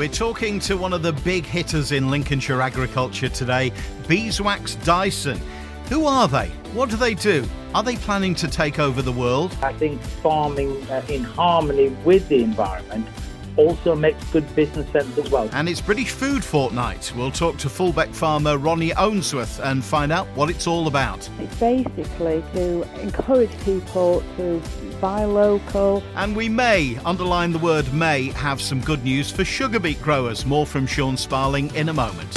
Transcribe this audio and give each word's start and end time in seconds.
We're 0.00 0.08
talking 0.08 0.60
to 0.60 0.78
one 0.78 0.94
of 0.94 1.02
the 1.02 1.12
big 1.12 1.44
hitters 1.44 1.92
in 1.92 2.08
Lincolnshire 2.08 2.62
agriculture 2.62 3.28
today, 3.28 3.70
Beeswax 4.08 4.76
Dyson. 4.76 5.38
Who 5.90 6.06
are 6.06 6.26
they? 6.26 6.46
What 6.72 6.88
do 6.88 6.96
they 6.96 7.12
do? 7.12 7.46
Are 7.74 7.82
they 7.82 7.96
planning 7.96 8.34
to 8.36 8.48
take 8.48 8.78
over 8.78 9.02
the 9.02 9.12
world? 9.12 9.54
I 9.62 9.74
think 9.74 10.00
farming 10.00 10.70
uh, 10.88 11.04
in 11.10 11.22
harmony 11.22 11.88
with 12.02 12.26
the 12.30 12.42
environment 12.42 13.06
also 13.56 13.94
makes 13.94 14.24
good 14.30 14.56
business 14.56 14.90
sense 14.90 15.18
as 15.18 15.30
well. 15.30 15.50
And 15.52 15.68
it's 15.68 15.82
British 15.82 16.10
Food 16.10 16.42
Fortnight. 16.42 17.12
We'll 17.14 17.30
talk 17.30 17.58
to 17.58 17.68
Fulbeck 17.68 18.14
farmer 18.14 18.56
Ronnie 18.56 18.92
Ownsworth 18.92 19.62
and 19.62 19.84
find 19.84 20.12
out 20.12 20.26
what 20.28 20.48
it's 20.48 20.66
all 20.66 20.86
about. 20.86 21.28
It's 21.38 21.60
basically 21.60 22.42
to 22.54 23.00
encourage 23.02 23.52
people 23.64 24.22
to 24.38 24.62
buy 25.00 25.24
local. 25.24 26.02
And 26.14 26.36
we 26.36 26.48
may, 26.48 26.98
underline 27.04 27.52
the 27.52 27.58
word 27.58 27.92
may, 27.92 28.30
have 28.32 28.60
some 28.60 28.80
good 28.80 29.02
news 29.02 29.30
for 29.30 29.44
sugar 29.44 29.80
beet 29.80 30.00
growers. 30.02 30.44
More 30.44 30.66
from 30.66 30.86
Sean 30.86 31.16
Sparling 31.16 31.74
in 31.74 31.88
a 31.88 31.92
moment. 31.92 32.30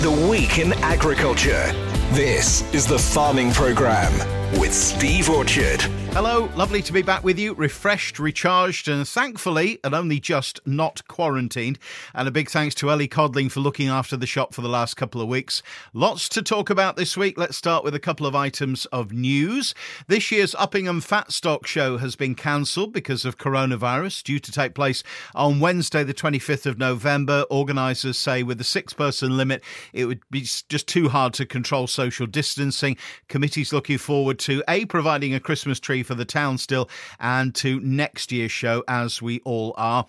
The 0.00 0.28
Week 0.30 0.58
in 0.58 0.72
Agriculture. 0.74 1.72
This 2.12 2.62
is 2.72 2.86
the 2.86 2.98
Farming 2.98 3.52
Programme 3.52 4.16
with 4.60 4.72
Steve 4.72 5.28
Orchard. 5.28 5.84
Hello, 6.12 6.50
lovely 6.56 6.82
to 6.82 6.92
be 6.92 7.02
back 7.02 7.22
with 7.22 7.38
you, 7.38 7.54
refreshed, 7.54 8.18
recharged, 8.18 8.88
and 8.88 9.06
thankfully, 9.06 9.78
and 9.84 9.94
only 9.94 10.18
just 10.18 10.58
not 10.66 11.06
quarantined. 11.06 11.78
And 12.12 12.26
a 12.26 12.32
big 12.32 12.50
thanks 12.50 12.74
to 12.76 12.90
Ellie 12.90 13.06
Codling 13.06 13.50
for 13.50 13.60
looking 13.60 13.86
after 13.86 14.16
the 14.16 14.26
shop 14.26 14.52
for 14.52 14.60
the 14.60 14.68
last 14.68 14.96
couple 14.96 15.20
of 15.20 15.28
weeks. 15.28 15.62
Lots 15.92 16.28
to 16.30 16.42
talk 16.42 16.70
about 16.70 16.96
this 16.96 17.16
week. 17.16 17.38
Let's 17.38 17.56
start 17.56 17.84
with 17.84 17.94
a 17.94 18.00
couple 18.00 18.26
of 18.26 18.34
items 18.34 18.86
of 18.86 19.12
news. 19.12 19.74
This 20.08 20.32
year's 20.32 20.56
Uppingham 20.56 21.04
Fat 21.04 21.30
Stock 21.30 21.68
Show 21.68 21.98
has 21.98 22.16
been 22.16 22.34
cancelled 22.34 22.92
because 22.92 23.24
of 23.24 23.38
coronavirus, 23.38 24.24
due 24.24 24.40
to 24.40 24.50
take 24.50 24.74
place 24.74 25.04
on 25.36 25.60
Wednesday, 25.60 26.02
the 26.02 26.14
25th 26.14 26.66
of 26.66 26.78
November. 26.78 27.44
Organisers 27.48 28.18
say 28.18 28.42
with 28.42 28.58
the 28.58 28.64
six 28.64 28.92
person 28.92 29.36
limit, 29.36 29.62
it 29.92 30.06
would 30.06 30.22
be 30.32 30.40
just 30.40 30.88
too 30.88 31.10
hard 31.10 31.32
to 31.34 31.46
control 31.46 31.86
social 31.86 32.26
distancing. 32.26 32.96
Committees 33.28 33.72
looking 33.72 33.98
forward 33.98 34.40
to 34.40 34.64
A, 34.66 34.84
providing 34.86 35.32
a 35.32 35.38
Christmas 35.38 35.78
tree 35.78 35.97
for 36.02 36.14
the 36.14 36.24
town 36.24 36.58
still 36.58 36.88
and 37.20 37.54
to 37.56 37.80
next 37.80 38.32
year's 38.32 38.52
show, 38.52 38.84
as 38.88 39.22
we 39.22 39.40
all 39.44 39.74
are. 39.76 40.06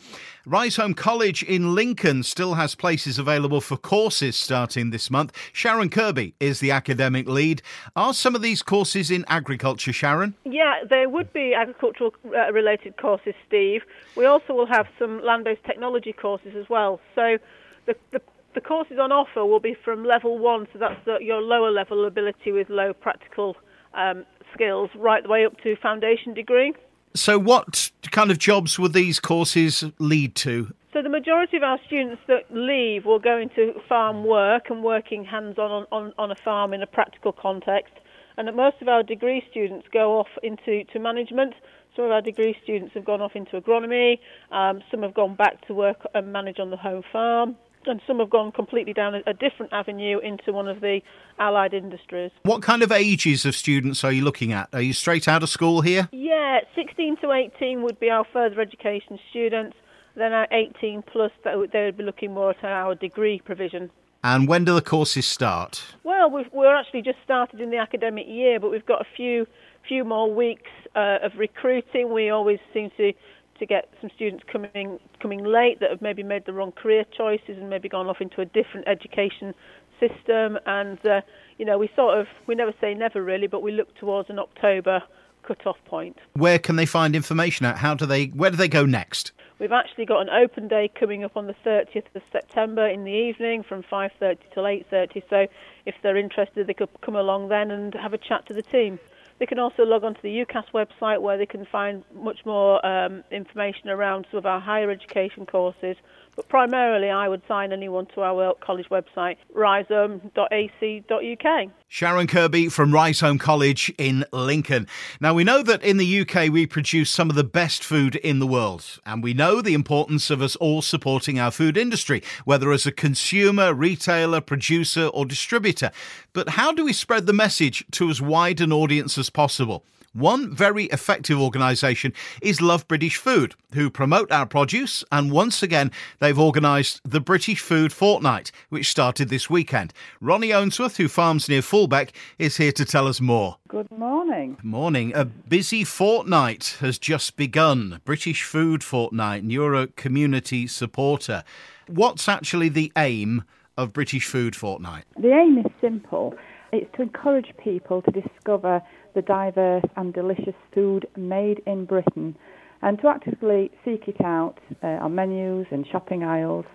Riseholme 0.48 0.96
College 0.96 1.44
in 1.44 1.76
Lincoln 1.76 2.24
still 2.24 2.56
has 2.56 2.76
places 2.76 3.20
available 3.20 3.62
for 3.62 3.78
courses 3.78 4.36
starting 4.36 4.90
this 4.90 5.12
month. 5.12 5.32
Sharon 5.54 5.90
Kirby 5.90 6.34
is 6.40 6.60
the 6.60 6.72
academic 6.72 7.28
lead. 7.28 7.62
Are 7.96 8.14
some 8.14 8.36
of 8.36 8.42
these 8.42 8.62
courses 8.62 9.12
in 9.12 9.26
agriculture, 9.28 9.94
Sharon? 9.94 10.36
Yeah, 10.46 10.84
there 10.90 11.10
would 11.10 11.32
be 11.34 11.54
agricultural 11.54 12.14
uh, 12.26 12.52
related 12.52 12.98
courses, 12.98 13.34
Steve. 13.48 13.84
We 14.16 14.26
also 14.26 14.54
will 14.54 14.68
have 14.68 14.88
some 14.98 15.24
land 15.24 15.44
based 15.44 15.64
technology 15.64 16.14
courses 16.14 16.56
as 16.56 16.68
well. 16.70 17.00
So 17.16 17.38
the, 17.86 17.96
the 18.12 18.22
the 18.56 18.62
courses 18.62 18.98
on 19.00 19.12
offer 19.12 19.46
will 19.46 19.60
be 19.60 19.76
from 19.86 20.04
level 20.04 20.38
one, 20.38 20.68
so 20.74 20.80
that's 20.80 21.00
the, 21.06 21.20
your 21.22 21.42
lower 21.42 21.72
level 21.72 22.06
ability 22.06 22.52
with 22.52 22.70
low 22.70 22.94
practical 22.94 23.56
um, 23.94 24.26
skills 24.54 24.90
right 24.96 25.24
the 25.24 25.30
way 25.30 25.46
up 25.46 25.60
to 25.62 25.76
foundation 25.78 26.34
degree. 26.34 26.74
So, 27.16 27.40
what 27.40 27.92
kind 28.12 28.30
of 28.32 28.38
jobs 28.38 28.78
will 28.78 28.90
these 28.90 29.20
courses 29.20 29.84
lead 29.98 30.36
to? 30.36 30.74
So, 30.94 31.02
the 31.02 31.10
majority 31.10 31.58
of 31.58 31.64
our 31.64 31.80
students 31.86 32.22
that 32.28 32.44
leave 32.52 33.06
will 33.06 33.20
go 33.20 33.38
into 33.38 33.74
farm 33.88 34.24
work 34.26 34.70
and 34.70 34.84
working 34.84 35.26
hands 35.26 35.58
on 35.58 35.86
on, 35.92 36.14
on 36.18 36.32
a 36.32 36.36
farm 36.36 36.74
in 36.74 36.82
a 36.82 36.88
practical 36.88 37.32
context. 37.32 37.94
And 38.38 38.48
that 38.48 38.56
most 38.56 38.78
of 38.82 38.88
our 38.88 39.04
degree 39.04 39.44
students 39.52 39.88
go 39.92 40.18
off 40.18 40.30
into 40.44 40.86
to 40.94 41.00
management. 41.00 41.56
Some 41.96 42.06
of 42.06 42.12
our 42.12 42.22
degree 42.22 42.56
students 42.64 42.94
have 42.94 43.04
gone 43.04 43.22
off 43.22 43.36
into 43.36 43.60
agronomy. 43.60 44.20
Um, 44.52 44.82
some 44.90 45.02
have 45.02 45.14
gone 45.14 45.36
back 45.36 45.68
to 45.68 45.74
work 45.74 46.08
and 46.14 46.32
manage 46.32 46.58
on 46.60 46.70
the 46.70 46.78
home 46.78 47.04
farm 47.12 47.58
and 47.86 48.02
some 48.06 48.20
have 48.20 48.30
gone 48.30 48.52
completely 48.52 48.94
down 48.94 49.16
a, 49.16 49.22
a, 49.28 49.34
different 49.34 49.74
avenue 49.74 50.20
into 50.20 50.52
one 50.52 50.68
of 50.68 50.82
the 50.82 51.02
allied 51.38 51.74
industries. 51.74 52.32
What 52.44 52.62
kind 52.62 52.84
of 52.84 52.92
ages 52.92 53.46
of 53.46 53.56
students 53.56 54.04
are 54.04 54.12
you 54.12 54.24
looking 54.24 54.54
at? 54.54 54.70
Are 54.74 54.82
you 54.82 54.94
straight 54.94 55.28
out 55.28 55.44
of 55.44 55.50
school 55.50 55.82
here? 55.82 56.10
Yeah, 56.12 56.60
16 56.76 57.18
to 57.22 57.32
18 57.32 57.82
would 57.84 58.00
be 58.00 58.10
our 58.10 58.26
further 58.32 58.62
education 58.62 59.20
students. 59.30 59.76
Then 60.16 60.34
our 60.34 60.48
18 60.52 61.04
plus, 61.04 61.32
they 61.44 61.56
would 61.56 61.72
be 61.72 62.04
looking 62.04 62.34
more 62.34 62.52
at 62.52 62.64
our 62.64 62.96
degree 62.96 63.42
provision. 63.44 63.90
And 64.24 64.48
when 64.48 64.66
do 64.66 64.74
the 64.74 64.82
courses 64.82 65.26
start? 65.26 65.82
Well, 66.04 66.30
we 66.30 66.66
are 66.66 66.76
actually 66.76 67.04
just 67.04 67.20
started 67.24 67.62
in 67.62 67.70
the 67.70 67.78
academic 67.78 68.28
year, 68.28 68.60
but 68.60 68.70
we've 68.70 68.86
got 68.86 69.02
a 69.02 69.08
few 69.16 69.48
few 69.88 70.04
more 70.04 70.32
weeks 70.32 70.70
uh, 70.96 71.20
of 71.24 71.32
recruiting. 71.38 72.14
We 72.14 72.30
always 72.30 72.60
seem 72.74 72.92
to 72.98 73.14
to 73.60 73.66
get 73.66 73.90
some 74.02 74.10
students 74.16 74.44
coming 74.52 75.00
coming 75.22 75.44
late 75.44 75.80
that 75.80 75.90
have 75.90 76.02
maybe 76.02 76.24
made 76.24 76.46
the 76.46 76.54
wrong 76.54 76.72
career 76.72 77.06
choices 77.16 77.58
and 77.58 77.70
maybe 77.70 77.90
gone 77.90 78.08
off 78.08 78.22
into 78.22 78.42
a 78.42 78.46
different 78.46 78.88
education 78.88 79.54
system. 80.00 80.58
And 80.66 81.04
uh, 81.06 81.22
you 81.58 81.66
know, 81.66 81.78
we 81.78 81.90
sort 81.96 82.18
of 82.18 82.28
we 82.48 82.56
never 82.56 82.74
say 82.82 82.94
never 82.94 83.24
really, 83.24 83.48
but 83.48 83.62
we 83.62 83.72
look 83.72 83.96
towards 83.98 84.30
an 84.30 84.40
October 84.40 85.04
cut-off 85.44 85.78
point. 85.86 86.18
Where 86.34 86.60
can 86.60 86.76
they 86.76 86.86
find 86.86 87.16
information 87.16 87.66
at? 87.66 87.78
How 87.78 87.96
do 87.96 88.06
they? 88.06 88.26
Where 88.28 88.52
do 88.52 88.58
they 88.58 88.68
go 88.68 88.86
next? 88.86 89.32
We've 89.60 89.72
actually 89.74 90.06
got 90.06 90.22
an 90.22 90.30
open 90.30 90.70
day 90.70 90.90
coming 90.98 91.26
up 91.26 91.36
on 91.36 91.48
the 91.48 91.56
30th 91.66 92.06
of 92.16 92.22
September 92.32 92.88
in 92.88 93.04
the 93.04 93.12
evening 93.12 93.64
from 93.64 93.84
5:30 93.84 94.38
till 94.54 94.64
8:30. 94.64 95.24
So 95.30 95.48
if 95.86 95.96
they're 96.02 96.18
interested, 96.18 96.68
they 96.68 96.74
could 96.74 96.90
come 97.02 97.16
along 97.16 97.50
then 97.50 97.72
and 97.72 97.94
have 97.94 98.14
a 98.14 98.18
chat 98.18 98.46
to 98.48 98.54
the 98.54 98.62
team. 98.62 99.00
They 99.40 99.46
can 99.46 99.58
also 99.58 99.84
log 99.84 100.04
on 100.04 100.16
to 100.16 100.22
the 100.22 100.46
UCAS 100.46 100.66
website 100.74 101.22
where 101.22 101.38
they 101.38 101.46
can 101.46 101.66
find 101.72 102.04
much 102.14 102.40
more 102.46 102.86
um, 102.86 103.24
information 103.32 103.90
around 103.90 104.28
some 104.30 104.38
of 104.38 104.46
our 104.46 104.60
higher 104.60 104.92
education 104.92 105.46
courses. 105.46 105.96
But 106.36 106.48
primarily, 106.48 107.10
I 107.10 107.28
would 107.28 107.42
sign 107.48 107.74
anyone 107.74 108.08
to 108.16 108.22
our 108.22 108.54
college 108.62 108.88
website, 108.90 109.38
riseholme.ac.uk. 109.56 111.72
Sharon 111.88 112.28
Kirby 112.28 112.70
from 112.70 112.94
Home 112.94 113.38
College 113.38 113.94
in 113.98 114.26
Lincoln. 114.32 114.88
Now, 115.20 115.34
we 115.34 115.44
know 115.44 115.64
that 115.64 115.84
in 115.84 115.98
the 115.98 116.22
UK 116.22 116.50
we 116.50 116.66
produce 116.66 117.10
some 117.10 117.30
of 117.30 117.36
the 117.36 117.44
best 117.44 117.84
food 117.84 118.16
in 118.18 118.40
the 118.40 118.48
world, 118.48 119.00
and 119.06 119.24
we 119.24 119.34
know 119.34 119.62
the 119.62 119.74
importance 119.74 120.30
of 120.30 120.42
us 120.42 120.56
all 120.58 120.82
supporting 120.82 121.40
our 121.40 121.52
food 121.52 121.78
industry, 121.78 122.22
whether 122.46 122.72
as 122.72 122.86
a 122.86 122.92
consumer, 122.92 123.74
retailer, 123.74 124.42
producer, 124.42 125.08
or 125.08 125.26
distributor. 125.26 125.92
But 126.34 126.50
how 126.50 126.72
do 126.72 126.86
we 126.86 126.94
spread 126.94 127.26
the 127.26 127.34
message 127.34 127.86
to 127.92 128.10
as 128.10 128.22
wide 128.22 128.62
an 128.62 128.72
audience 128.72 129.18
as 129.18 129.30
possible? 129.30 129.84
One 130.14 130.56
very 130.56 130.86
effective 130.86 131.40
organisation 131.40 132.14
is 132.42 132.62
Love 132.62 132.88
British 132.88 133.18
Food, 133.18 133.54
who 133.76 133.92
promote 133.92 134.32
our 134.32 134.48
produce, 134.48 135.04
and 135.12 135.32
once 135.32 135.62
again, 135.62 135.92
they've 136.18 136.40
organised 136.40 137.00
the 137.04 137.20
British 137.20 137.62
Food 137.62 137.94
Fortnight, 137.94 138.52
which 138.70 138.90
started 138.90 139.30
this 139.30 139.52
weekend. 139.52 139.94
Ronnie 140.20 140.50
Ownsworth, 140.50 140.98
who 140.98 141.08
farms 141.08 141.48
near 141.48 141.62
Fulbeck, 141.62 142.10
is 142.40 142.58
here 142.58 142.72
to 142.72 142.86
tell 142.86 143.08
us 143.08 143.22
more. 143.22 143.58
Good 143.68 143.92
morning. 143.92 144.58
Morning. 144.64 145.14
A 145.14 145.26
busy 145.26 145.84
fortnight 145.84 146.78
has 146.80 146.98
just 146.98 147.38
begun. 147.38 148.02
British 148.04 148.42
Food 148.42 148.84
Fortnight, 148.84 149.44
and 149.44 149.52
you're 149.52 149.76
a 149.76 149.88
community 149.88 150.66
supporter. 150.66 151.44
What's 151.88 152.28
actually 152.28 152.70
the 152.70 152.92
aim 152.98 153.44
of 153.78 153.94
British 153.94 154.26
Food 154.26 154.56
Fortnight? 154.56 155.06
The 155.20 155.34
aim 155.34 155.60
is 155.60 155.72
simple. 155.80 156.34
It's 156.72 156.92
to 156.96 157.04
encourage 157.04 157.54
people 157.64 158.02
to 158.04 158.12
discover 158.12 158.82
the 159.14 159.22
diverse 159.22 159.86
and 159.96 160.14
delicious 160.14 160.56
food 160.74 161.08
made 161.16 161.62
in 161.66 161.86
Britain 161.86 162.36
and 162.82 163.00
to 163.00 163.08
actively 163.08 163.72
seek 163.84 164.08
it 164.08 164.22
out 164.22 164.58
uh, 164.84 164.88
on 164.88 165.16
menus 165.16 165.68
and 165.72 165.86
shopping 165.88 166.24
aisles. 166.24 166.66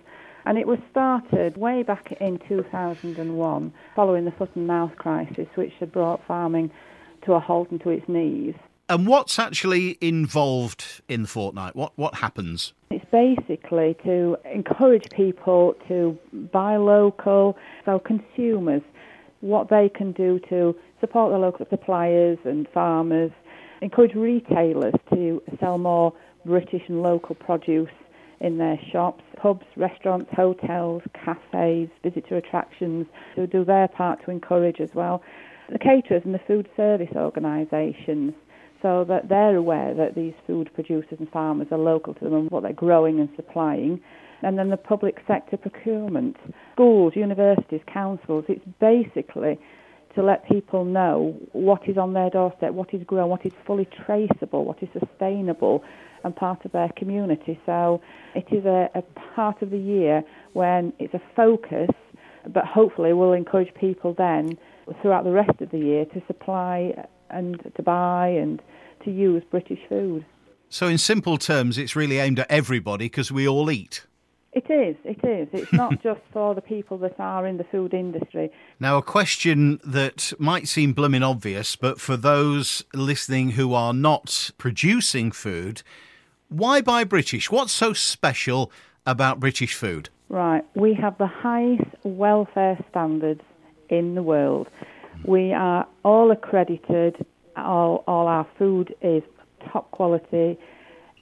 And 0.45 0.57
it 0.57 0.67
was 0.67 0.77
started 0.91 1.57
way 1.57 1.81
back 1.81 2.11
in 2.21 2.39
2001 2.47 3.73
following 3.95 4.25
the 4.25 4.31
foot 4.31 4.51
and 4.55 4.67
mouth 4.67 4.95
crisis, 4.95 5.47
which 5.55 5.73
had 5.79 5.91
brought 5.91 6.25
farming 6.27 6.69
to 7.25 7.33
a 7.33 7.39
halt 7.39 7.71
and 7.71 7.81
to 7.81 7.89
its 7.89 8.07
knees. 8.07 8.53
And 8.87 9.07
what's 9.07 9.39
actually 9.39 9.97
involved 9.99 11.01
in 11.09 11.23
the 11.23 11.27
fortnight? 11.27 11.75
What 11.75 11.93
what 11.95 12.15
happens? 12.15 12.73
It's 12.91 13.05
basically 13.11 13.97
to 14.03 14.37
encourage 14.45 15.09
people 15.09 15.75
to 15.87 16.15
buy 16.53 16.77
local, 16.77 17.57
so 17.83 17.97
consumers 17.97 18.83
what 19.45 19.69
they 19.69 19.89
can 19.89 20.11
do 20.11 20.39
to 20.49 20.75
support 20.99 21.31
the 21.31 21.37
local 21.37 21.67
suppliers 21.69 22.39
and 22.45 22.67
farmers, 22.73 23.31
encourage 23.81 24.15
retailers 24.15 24.95
to 25.13 25.41
sell 25.59 25.77
more 25.77 26.11
British 26.45 26.81
and 26.87 27.03
local 27.03 27.35
produce 27.35 27.91
in 28.41 28.57
their 28.57 28.79
shops, 28.91 29.23
pubs, 29.41 29.65
restaurants, 29.77 30.29
hotels, 30.35 31.03
cafes, 31.13 31.89
visitor 32.03 32.37
attractions 32.37 33.05
to 33.35 33.45
do 33.45 33.63
their 33.63 33.87
part 33.87 34.23
to 34.25 34.31
encourage 34.31 34.81
as 34.81 34.89
well. 34.95 35.21
The 35.71 35.79
caterers 35.79 36.23
and 36.25 36.33
the 36.33 36.41
food 36.47 36.67
service 36.75 37.09
organisations 37.15 38.33
so 38.81 39.03
that 39.07 39.29
they're 39.29 39.55
aware 39.55 39.93
that 39.93 40.15
these 40.15 40.33
food 40.45 40.69
producers 40.73 41.17
and 41.19 41.29
farmers 41.29 41.67
are 41.71 41.77
local 41.77 42.13
to 42.15 42.23
them 42.23 42.33
and 42.33 42.51
what 42.51 42.63
they're 42.63 42.73
growing 42.73 43.19
and 43.19 43.29
supplying. 43.35 44.01
And 44.41 44.57
then 44.57 44.69
the 44.69 44.77
public 44.77 45.17
sector 45.27 45.57
procurement, 45.57 46.37
schools, 46.73 47.13
universities, 47.15 47.81
councils, 47.91 48.45
it's 48.47 48.65
basically 48.79 49.59
to 50.15 50.23
let 50.23 50.47
people 50.49 50.85
know 50.85 51.37
what 51.51 51.87
is 51.87 51.97
on 51.97 52.13
their 52.13 52.29
doorstep, 52.29 52.73
what 52.73 52.93
is 52.93 53.03
grown, 53.05 53.29
what 53.29 53.45
is 53.45 53.51
fully 53.65 53.87
traceable, 54.05 54.65
what 54.65 54.81
is 54.81 54.89
sustainable, 54.97 55.83
and 56.23 56.35
part 56.35 56.65
of 56.65 56.71
their 56.71 56.89
community. 56.97 57.59
So 57.65 58.01
it 58.33 58.45
is 58.51 58.65
a, 58.65 58.89
a 58.95 59.01
part 59.35 59.61
of 59.61 59.69
the 59.69 59.77
year 59.77 60.23
when 60.53 60.93
it's 60.99 61.13
a 61.13 61.21
focus, 61.35 61.89
but 62.47 62.65
hopefully 62.65 63.13
we'll 63.13 63.33
encourage 63.33 63.73
people 63.75 64.13
then 64.17 64.57
throughout 65.01 65.23
the 65.23 65.31
rest 65.31 65.61
of 65.61 65.71
the 65.71 65.79
year 65.79 66.05
to 66.05 66.21
supply 66.27 66.93
and 67.29 67.59
to 67.75 67.83
buy 67.83 68.29
and 68.29 68.61
to 69.03 69.11
use 69.11 69.43
British 69.51 69.79
food. 69.89 70.25
So, 70.69 70.87
in 70.87 70.97
simple 70.97 71.37
terms, 71.37 71.77
it's 71.77 71.95
really 71.95 72.17
aimed 72.17 72.39
at 72.39 72.49
everybody 72.49 73.05
because 73.05 73.31
we 73.31 73.47
all 73.47 73.69
eat. 73.69 74.05
It 74.55 74.69
is, 74.69 74.95
it 75.03 75.21
is. 75.25 75.49
It's 75.51 75.73
not 75.73 76.01
just 76.03 76.21
for 76.31 76.55
the 76.55 76.61
people 76.61 76.97
that 76.99 77.19
are 77.19 77.45
in 77.45 77.57
the 77.57 77.65
food 77.65 77.93
industry. 77.93 78.49
Now, 78.79 78.97
a 78.97 79.01
question 79.01 79.81
that 79.83 80.31
might 80.39 80.69
seem 80.69 80.93
blooming 80.93 81.23
obvious, 81.23 81.75
but 81.75 81.99
for 81.99 82.15
those 82.15 82.85
listening 82.93 83.51
who 83.51 83.73
are 83.73 83.93
not 83.93 84.51
producing 84.57 85.33
food, 85.33 85.83
why 86.47 86.79
buy 86.79 87.03
British? 87.03 87.51
What's 87.51 87.73
so 87.73 87.91
special 87.91 88.71
about 89.05 89.41
British 89.41 89.75
food? 89.75 90.09
Right, 90.29 90.63
we 90.73 90.93
have 90.93 91.17
the 91.17 91.27
highest 91.27 91.91
welfare 92.03 92.77
standards 92.89 93.41
in 93.89 94.15
the 94.15 94.23
world. 94.23 94.69
We 95.25 95.51
are 95.51 95.85
all 96.03 96.31
accredited, 96.31 97.25
all, 97.57 98.05
all 98.07 98.27
our 98.27 98.47
food 98.57 98.95
is 99.01 99.21
top 99.71 99.91
quality, 99.91 100.57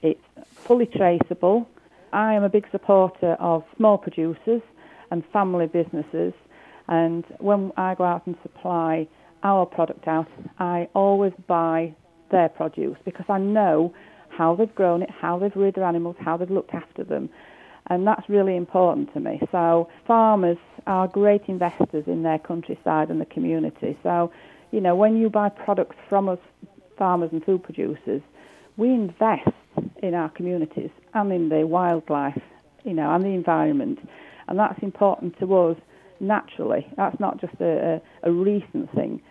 it's 0.04 0.22
fully 0.52 0.86
traceable. 0.86 1.68
I 2.14 2.34
am 2.34 2.44
a 2.44 2.50
big 2.50 2.66
supporter 2.72 3.34
of 3.40 3.64
small 3.76 3.98
producers 3.98 4.62
and 5.12 5.24
family 5.34 5.68
businesses, 5.68 6.34
and 6.88 7.26
when 7.40 7.72
I 7.78 7.96
go 7.96 8.04
out 8.04 8.26
and 8.28 8.36
supply 8.44 9.08
our 9.44 9.66
product 9.66 10.08
out, 10.08 10.28
I 10.60 10.88
always 10.94 11.34
buy 11.48 11.94
their 12.32 12.50
produce 12.50 12.98
because 13.06 13.26
I 13.30 13.40
know 13.40 13.94
how 14.30 14.56
they've 14.56 14.74
grown 14.74 15.04
it, 15.04 15.10
how 15.10 15.38
they've 15.38 15.56
reared 15.56 15.76
their 15.76 15.84
animals, 15.84 16.16
how 16.20 16.38
they've 16.38 16.50
looked 16.50 16.74
after 16.74 17.04
them. 17.04 17.30
And 17.88 18.08
that's 18.08 18.28
really 18.30 18.56
important 18.56 19.14
to 19.14 19.20
me. 19.20 19.42
So, 19.52 19.90
farmers 20.08 20.58
are 20.88 21.08
great 21.08 21.44
investors 21.48 22.06
in 22.08 22.24
their 22.24 22.40
countryside 22.40 23.10
and 23.10 23.20
the 23.20 23.26
community. 23.26 23.98
So, 24.04 24.32
you 24.72 24.80
know, 24.80 24.96
when 24.96 25.18
you 25.18 25.30
buy 25.30 25.50
products 25.50 25.98
from 26.10 26.30
us, 26.30 26.40
farmers 26.98 27.30
and 27.34 27.44
food 27.44 27.62
producers, 27.64 28.22
we 28.78 28.90
invest 28.90 29.50
in 30.04 30.14
our 30.14 30.30
communities 30.30 30.92
and 31.14 31.32
in 31.32 31.50
the 31.50 31.66
wildlife, 31.66 32.42
you 32.84 32.94
know, 32.94 33.12
and 33.14 33.24
the 33.24 33.30
environment. 33.30 34.00
And 34.48 34.60
that's 34.60 34.82
important 34.84 35.40
to 35.40 35.56
us 35.56 35.78
naturally. 36.20 36.86
That's 36.98 37.20
not 37.20 37.42
just 37.42 37.54
a, 37.60 38.02
a, 38.24 38.30
a 38.30 38.32
recent 38.32 38.94
thing. 38.94 39.22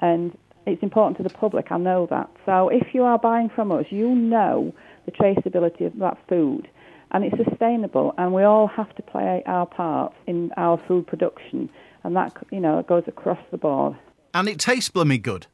And 0.00 0.36
it's 0.66 0.82
important 0.82 1.18
to 1.18 1.22
the 1.22 1.30
public, 1.30 1.70
I 1.70 1.78
know 1.78 2.06
that. 2.10 2.30
So 2.46 2.68
if 2.68 2.94
you 2.94 3.04
are 3.04 3.18
buying 3.18 3.50
from 3.50 3.70
us, 3.70 3.86
you 3.90 4.08
know 4.08 4.74
the 5.04 5.12
traceability 5.12 5.86
of 5.86 5.98
that 5.98 6.18
food 6.28 6.68
and 7.12 7.24
it's 7.24 7.36
sustainable 7.48 8.14
and 8.18 8.32
we 8.32 8.42
all 8.42 8.66
have 8.66 8.94
to 8.96 9.02
play 9.02 9.42
our 9.46 9.66
part 9.66 10.14
in 10.26 10.50
our 10.56 10.78
food 10.88 11.06
production 11.06 11.68
and 12.04 12.16
that 12.16 12.34
you 12.50 12.60
know 12.60 12.82
goes 12.82 13.04
across 13.06 13.38
the 13.50 13.58
board. 13.58 13.96
And 14.34 14.48
it 14.48 14.58
tastes 14.58 14.90
blummy 14.90 15.20
good. 15.20 15.46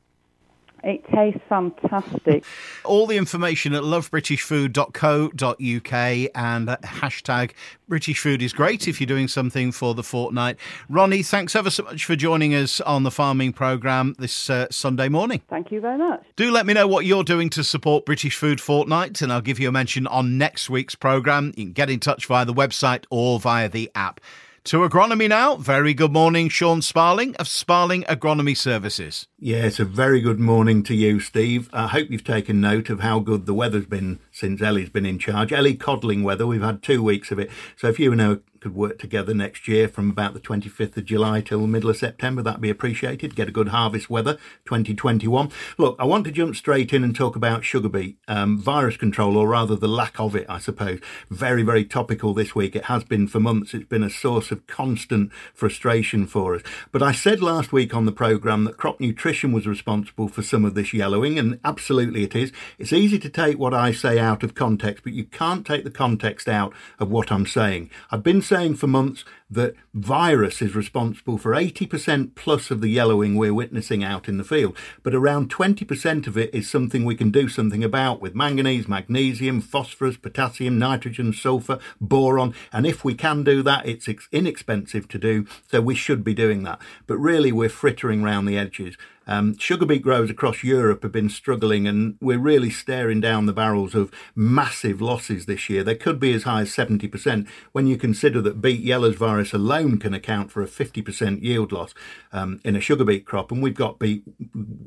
It 0.85 1.05
tastes 1.13 1.41
fantastic. 1.49 2.45
All 2.85 3.07
the 3.07 3.17
information 3.17 3.75
at 3.75 3.83
lovebritishfood.co.uk 3.83 6.31
and 6.35 6.69
hashtag 6.69 7.53
British 7.89 8.21
Food 8.21 8.43
is 8.43 8.53
great 8.53 8.87
if 8.87 9.01
you're 9.01 9.07
doing 9.07 9.29
something 9.29 9.73
for 9.73 9.95
the 9.95 10.03
fortnight. 10.03 10.57
Ronnie, 10.89 11.23
thanks 11.23 11.57
ever 11.57 11.71
so 11.71 11.85
much 11.85 12.05
for 12.05 12.17
joining 12.17 12.55
us 12.55 12.81
on 12.83 13.03
the 13.03 13.11
farming 13.11 13.53
programme 13.53 14.15
this 14.19 14.51
uh, 14.51 14.67
Sunday 14.71 15.09
morning. 15.09 15.43
Thank 15.49 15.73
you 15.73 15.81
very 15.81 15.99
much. 15.99 16.25
Do 16.37 16.51
let 16.51 16.67
me 16.67 16.75
know 16.75 16.87
what 16.87 17.07
you're 17.07 17.25
doing 17.25 17.51
to 17.51 17.65
support 17.65 18.05
British 18.05 18.37
Food 18.37 18.61
Fortnight, 18.61 19.23
and 19.23 19.33
I'll 19.33 19.41
give 19.41 19.59
you 19.59 19.69
a 19.69 19.73
mention 19.73 20.07
on 20.07 20.39
next 20.39 20.71
week's 20.71 20.95
programme. 20.95 21.53
You 21.57 21.65
can 21.65 21.73
get 21.73 21.91
in 21.91 22.01
touch 22.01 22.27
via 22.27 22.45
the 22.45 22.55
website 22.55 23.05
or 23.11 23.41
via 23.41 23.69
the 23.69 23.91
app. 23.95 24.21
To 24.69 24.87
agronomy 24.87 25.31
now. 25.31 25.57
Very 25.57 25.95
good 25.95 26.13
morning, 26.13 26.51
Sean 26.51 26.83
Sparling 26.83 27.35
of 27.37 27.49
Sparling 27.49 28.03
Agronomy 28.03 28.55
Services. 28.55 29.27
It's 29.65 29.81
a 29.81 29.87
very 29.87 30.21
good 30.21 30.39
morning 30.39 30.83
to 30.83 30.95
you, 30.95 31.21
Steve. 31.21 31.71
I 31.73 31.87
hope 31.87 32.11
you've 32.11 32.23
taken 32.23 32.61
note 32.61 32.91
of 32.91 33.01
how 33.01 33.19
good 33.19 33.47
the 33.47 33.55
weather's 33.55 33.87
been 33.87 34.19
since 34.31 34.61
Ellie's 34.61 34.91
been 34.91 35.07
in 35.07 35.19
charge. 35.19 35.55
Ellie 35.55 35.75
Codling 35.75 36.23
weather, 36.23 36.47
we've 36.47 36.61
had 36.61 36.83
two 36.83 37.03
weeks 37.03 37.31
of 37.31 37.39
it. 37.39 37.51
So 37.79 37.89
if 37.89 37.99
you 37.99 38.15
know 38.15 38.41
could 38.61 38.75
work 38.75 38.99
together 38.99 39.35
next 39.35 39.69
year 39.69 39.89
from 39.89 40.11
about 40.11 40.35
the 40.35 40.41
25th 40.41 40.97
of 40.97 41.05
July 41.05 41.41
till 41.41 41.61
the 41.61 41.67
middle 41.67 41.91
of 41.91 41.97
September. 41.97 42.43
That'd 42.43 42.61
be 42.61 42.71
appreciated. 42.71 43.37
Get 43.37 43.49
a 43.49 43.53
good 43.53 43.69
harvest 43.69 44.11
weather 44.11 44.35
2021. 44.65 45.51
Look, 45.77 45.97
I 45.99 46.05
want 46.05 46.25
to 46.25 46.31
jump 46.33 46.57
straight 46.57 46.93
in 46.93 47.05
and 47.05 47.15
talk 47.15 47.37
about 47.37 47.65
sugar 47.65 47.89
beet 47.89 48.19
um, 48.29 48.59
virus 48.59 48.97
control, 48.97 49.37
or 49.37 49.49
rather 49.49 49.77
the 49.77 49.89
lack 49.89 50.19
of 50.19 50.35
it, 50.35 50.47
I 50.49 50.59
suppose. 50.59 51.01
Very, 51.31 51.63
very 51.63 51.85
topical 51.85 52.35
this 52.35 52.55
week. 52.55 52.75
It 52.77 52.85
has 52.85 53.05
been 53.05 53.29
for 53.29 53.41
months. 53.41 53.75
It's 53.75 53.89
been 53.89 54.03
a 54.03 54.11
source 54.11 54.51
of 54.51 54.67
constant 54.67 55.33
frustration 55.55 56.27
for 56.27 56.55
us. 56.55 56.63
But 56.93 57.03
I 57.03 57.13
said 57.13 57.41
last 57.41 57.73
week 57.73 57.95
on 57.95 58.07
the 58.07 58.13
programme 58.13 58.65
that 58.65 58.77
crop 58.77 59.01
nutrition 59.01 59.53
was 59.53 59.67
responsible 59.67 60.29
for 60.29 60.43
some 60.43 60.65
of 60.65 60.75
this 60.75 60.93
yellowing, 60.93 61.39
and 61.39 61.59
absolutely 61.65 62.25
it 62.25 62.35
is. 62.35 62.53
It's 62.79 62.93
easy 62.93 63.19
to 63.19 63.29
take 63.29 63.59
what 63.59 63.75
I 63.75 63.93
say 63.93 64.19
out 64.19 64.43
of 64.43 64.55
context, 64.55 65.05
but 65.05 65.13
you 65.13 65.25
can't 65.25 65.67
take 65.67 65.85
the 65.85 65.91
context 65.91 66.49
out 66.49 66.73
of 66.99 67.11
what 67.11 67.31
I'm 67.31 67.47
saying. 67.47 67.91
I've 68.11 68.23
been 68.23 68.43
saying 68.49 68.75
for 68.75 68.87
months 68.87 69.25
that 69.51 69.75
virus 69.95 70.61
is 70.61 70.75
responsible 70.75 71.39
for 71.39 71.53
80% 71.53 72.35
plus 72.35 72.71
of 72.71 72.81
the 72.81 72.89
yellowing 72.89 73.37
we're 73.37 73.55
witnessing 73.55 74.03
out 74.03 74.29
in 74.29 74.39
the 74.39 74.45
field, 74.45 74.77
but 75.03 75.15
around 75.15 75.51
20% 75.51 76.27
of 76.27 76.37
it 76.37 76.55
is 76.55 76.69
something 76.69 77.05
we 77.05 77.15
can 77.15 77.31
do 77.31 77.49
something 77.49 77.85
about 77.85 78.21
with 78.21 78.35
manganese, 78.35 78.89
magnesium, 78.89 79.61
phosphorus, 79.61 80.17
potassium, 80.17 80.79
nitrogen, 80.79 81.33
sulfur, 81.33 81.79
boron, 82.01 82.55
and 82.73 82.87
if 82.87 83.05
we 83.05 83.15
can 83.15 83.45
do 83.45 83.63
that, 83.63 83.87
it's 83.87 84.09
inexpensive 84.33 85.07
to 85.09 85.19
do, 85.19 85.47
so 85.71 85.81
we 85.81 85.95
should 85.95 86.25
be 86.25 86.35
doing 86.35 86.63
that. 86.63 86.81
But 87.07 87.19
really, 87.19 87.53
we're 87.53 87.69
frittering 87.69 88.23
around 88.23 88.47
the 88.47 88.59
edges. 88.59 88.97
Um, 89.29 89.57
sugar 89.59 89.85
beet 89.85 90.03
growers 90.03 90.31
across 90.31 90.65
Europe 90.65 91.03
have 91.03 91.13
been 91.13 91.29
struggling, 91.29 91.87
and 91.87 92.17
we're 92.21 92.39
really 92.39 92.71
staring 92.71 93.21
down 93.21 93.45
the 93.45 93.53
barrels 93.53 93.95
of 93.95 94.11
massive 94.35 95.03
losses 95.03 95.45
this 95.45 95.69
year. 95.69 95.85
They 95.85 95.95
could 95.95 96.19
be 96.19 96.33
as 96.33 96.45
high 96.45 96.63
as 96.63 96.75
70% 96.75 97.47
when 97.73 97.87
you 97.87 97.99
consider 97.99 98.41
that 98.41 98.63
beet 98.63 98.81
yellows 98.81 99.17
virus 99.17 99.53
alone 99.53 99.99
can 99.99 100.15
account 100.15 100.51
for 100.51 100.63
a 100.63 100.67
50% 100.67 101.43
yield 101.43 101.73
loss 101.73 101.93
um, 102.33 102.61
in 102.65 102.75
a 102.75 102.81
sugar 102.81 103.05
beet 103.05 103.27
crop. 103.27 103.53
And 103.53 103.63
we've 103.63 103.75
got 103.75 103.99
beet 103.99 104.23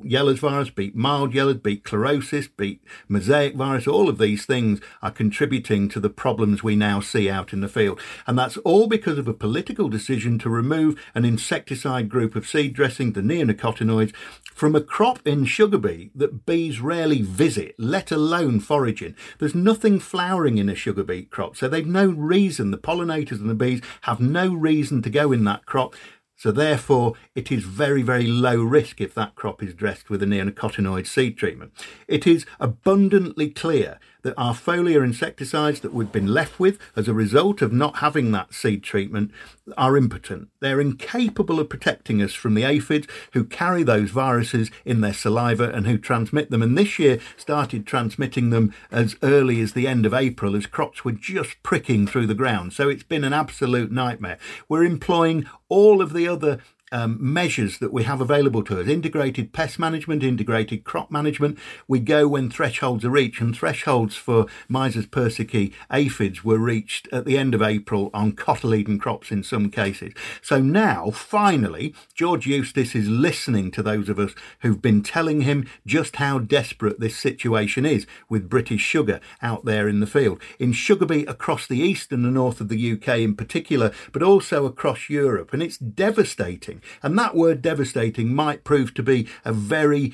yellows 0.03 0.39
virus, 0.39 0.71
beet 0.71 0.95
mild 0.95 1.33
yellows, 1.35 1.57
beet 1.57 1.83
chlorosis, 1.83 2.49
beet 2.57 2.81
mosaic 3.07 3.55
virus. 3.55 3.87
All 3.87 4.09
of 4.09 4.17
these 4.17 4.45
things 4.45 4.81
are 5.03 5.11
contributing 5.11 5.87
to 5.89 5.99
the 5.99 6.09
problems 6.09 6.63
we 6.63 6.75
now 6.75 6.99
see 6.99 7.29
out 7.29 7.53
in 7.53 7.61
the 7.61 7.69
field. 7.69 7.99
And 8.25 8.39
that's 8.39 8.57
all 8.57 8.87
because 8.87 9.19
of 9.19 9.27
a 9.27 9.33
political 9.33 9.87
decision 9.87 10.39
to 10.39 10.49
remove 10.49 10.99
an 11.13 11.25
insecticide 11.25 12.09
group 12.09 12.35
of 12.35 12.47
seed 12.47 12.73
dressing, 12.73 13.13
the 13.13 13.21
neonicotinoids, 13.21 14.13
from 14.53 14.75
a 14.75 14.81
crop 14.81 15.25
in 15.25 15.45
sugar 15.45 15.77
beet 15.77 16.17
that 16.17 16.45
bees 16.45 16.79
rarely 16.79 17.21
visit, 17.21 17.75
let 17.77 18.11
alone 18.11 18.59
foraging. 18.59 19.15
There's 19.39 19.55
nothing 19.55 19.99
flowering 19.99 20.57
in 20.57 20.69
a 20.69 20.75
sugar 20.75 21.03
beet 21.03 21.31
crop, 21.31 21.55
so 21.55 21.67
they've 21.67 21.85
no 21.85 22.07
reason, 22.07 22.71
the 22.71 22.77
pollinators 22.77 23.39
and 23.39 23.49
the 23.49 23.55
bees 23.55 23.81
have 24.01 24.19
no 24.19 24.53
reason 24.53 25.01
to 25.01 25.09
go 25.09 25.31
in 25.31 25.43
that 25.45 25.65
crop. 25.65 25.95
So 26.35 26.51
therefore, 26.51 27.13
it 27.35 27.51
is 27.51 27.63
very, 27.63 28.01
very 28.01 28.25
low 28.25 28.63
risk 28.63 28.99
if 28.99 29.13
that 29.13 29.35
crop 29.35 29.61
is 29.61 29.75
dressed 29.75 30.09
with 30.09 30.23
a 30.23 30.25
neonicotinoid 30.25 31.05
seed 31.05 31.37
treatment. 31.37 31.71
It 32.07 32.25
is 32.25 32.47
abundantly 32.59 33.51
clear 33.51 33.99
that 34.23 34.33
our 34.37 34.53
foliar 34.53 35.03
insecticides 35.03 35.79
that 35.81 35.93
we've 35.93 36.11
been 36.11 36.33
left 36.33 36.59
with 36.59 36.77
as 36.95 37.07
a 37.07 37.13
result 37.13 37.61
of 37.61 37.73
not 37.73 37.97
having 37.97 38.31
that 38.31 38.53
seed 38.53 38.83
treatment 38.83 39.31
are 39.77 39.97
impotent. 39.97 40.49
They're 40.59 40.81
incapable 40.81 41.59
of 41.59 41.69
protecting 41.69 42.21
us 42.21 42.33
from 42.33 42.53
the 42.53 42.63
aphids 42.63 43.07
who 43.33 43.43
carry 43.43 43.83
those 43.83 44.09
viruses 44.11 44.69
in 44.85 45.01
their 45.01 45.13
saliva 45.13 45.71
and 45.71 45.87
who 45.87 45.97
transmit 45.97 46.51
them. 46.51 46.61
And 46.61 46.77
this 46.77 46.99
year 46.99 47.19
started 47.37 47.85
transmitting 47.85 48.49
them 48.49 48.73
as 48.91 49.15
early 49.23 49.61
as 49.61 49.73
the 49.73 49.87
end 49.87 50.05
of 50.05 50.13
April 50.13 50.55
as 50.55 50.65
crops 50.65 51.03
were 51.03 51.11
just 51.11 51.61
pricking 51.63 52.07
through 52.07 52.27
the 52.27 52.33
ground. 52.33 52.73
So 52.73 52.89
it's 52.89 53.03
been 53.03 53.23
an 53.23 53.33
absolute 53.33 53.91
nightmare. 53.91 54.37
We're 54.67 54.83
employing 54.83 55.45
all 55.69 56.01
of 56.01 56.13
the 56.13 56.27
other 56.27 56.59
um, 56.91 57.17
measures 57.19 57.77
that 57.79 57.93
we 57.93 58.03
have 58.03 58.21
available 58.21 58.63
to 58.63 58.79
us 58.79 58.87
integrated 58.87 59.53
pest 59.53 59.79
management, 59.79 60.23
integrated 60.23 60.83
crop 60.83 61.09
management. 61.11 61.57
We 61.87 61.99
go 61.99 62.27
when 62.27 62.49
thresholds 62.49 63.05
are 63.05 63.09
reached, 63.09 63.41
and 63.41 63.55
thresholds 63.55 64.15
for 64.15 64.45
Myzus 64.69 65.07
persicae 65.07 65.73
aphids 65.91 66.43
were 66.43 66.57
reached 66.57 67.07
at 67.11 67.25
the 67.25 67.37
end 67.37 67.55
of 67.55 67.61
April 67.61 68.09
on 68.13 68.33
cotyledon 68.33 68.99
crops 68.99 69.31
in 69.31 69.43
some 69.43 69.69
cases. 69.69 70.13
So 70.41 70.59
now, 70.59 71.11
finally, 71.11 71.95
George 72.13 72.47
Eustice 72.47 72.95
is 72.95 73.07
listening 73.07 73.71
to 73.71 73.83
those 73.83 74.09
of 74.09 74.19
us 74.19 74.33
who've 74.59 74.81
been 74.81 75.03
telling 75.03 75.41
him 75.41 75.67
just 75.85 76.17
how 76.17 76.39
desperate 76.39 76.99
this 76.99 77.15
situation 77.15 77.85
is 77.85 78.05
with 78.29 78.49
British 78.49 78.81
sugar 78.81 79.19
out 79.41 79.65
there 79.65 79.87
in 79.87 79.99
the 79.99 80.07
field. 80.07 80.41
In 80.59 80.73
sugar 80.73 81.05
beet 81.05 81.29
across 81.29 81.67
the 81.67 81.79
east 81.79 82.11
and 82.11 82.25
the 82.25 82.31
north 82.31 82.61
of 82.61 82.69
the 82.69 82.91
UK 82.91 83.19
in 83.19 83.35
particular, 83.35 83.91
but 84.11 84.23
also 84.23 84.65
across 84.65 85.09
Europe. 85.09 85.53
And 85.53 85.63
it's 85.63 85.77
devastating 85.77 86.80
and 87.01 87.17
that 87.17 87.35
word 87.35 87.61
devastating 87.61 88.33
might 88.33 88.63
prove 88.63 88.93
to 88.93 89.03
be 89.03 89.27
a 89.45 89.53
very 89.53 90.13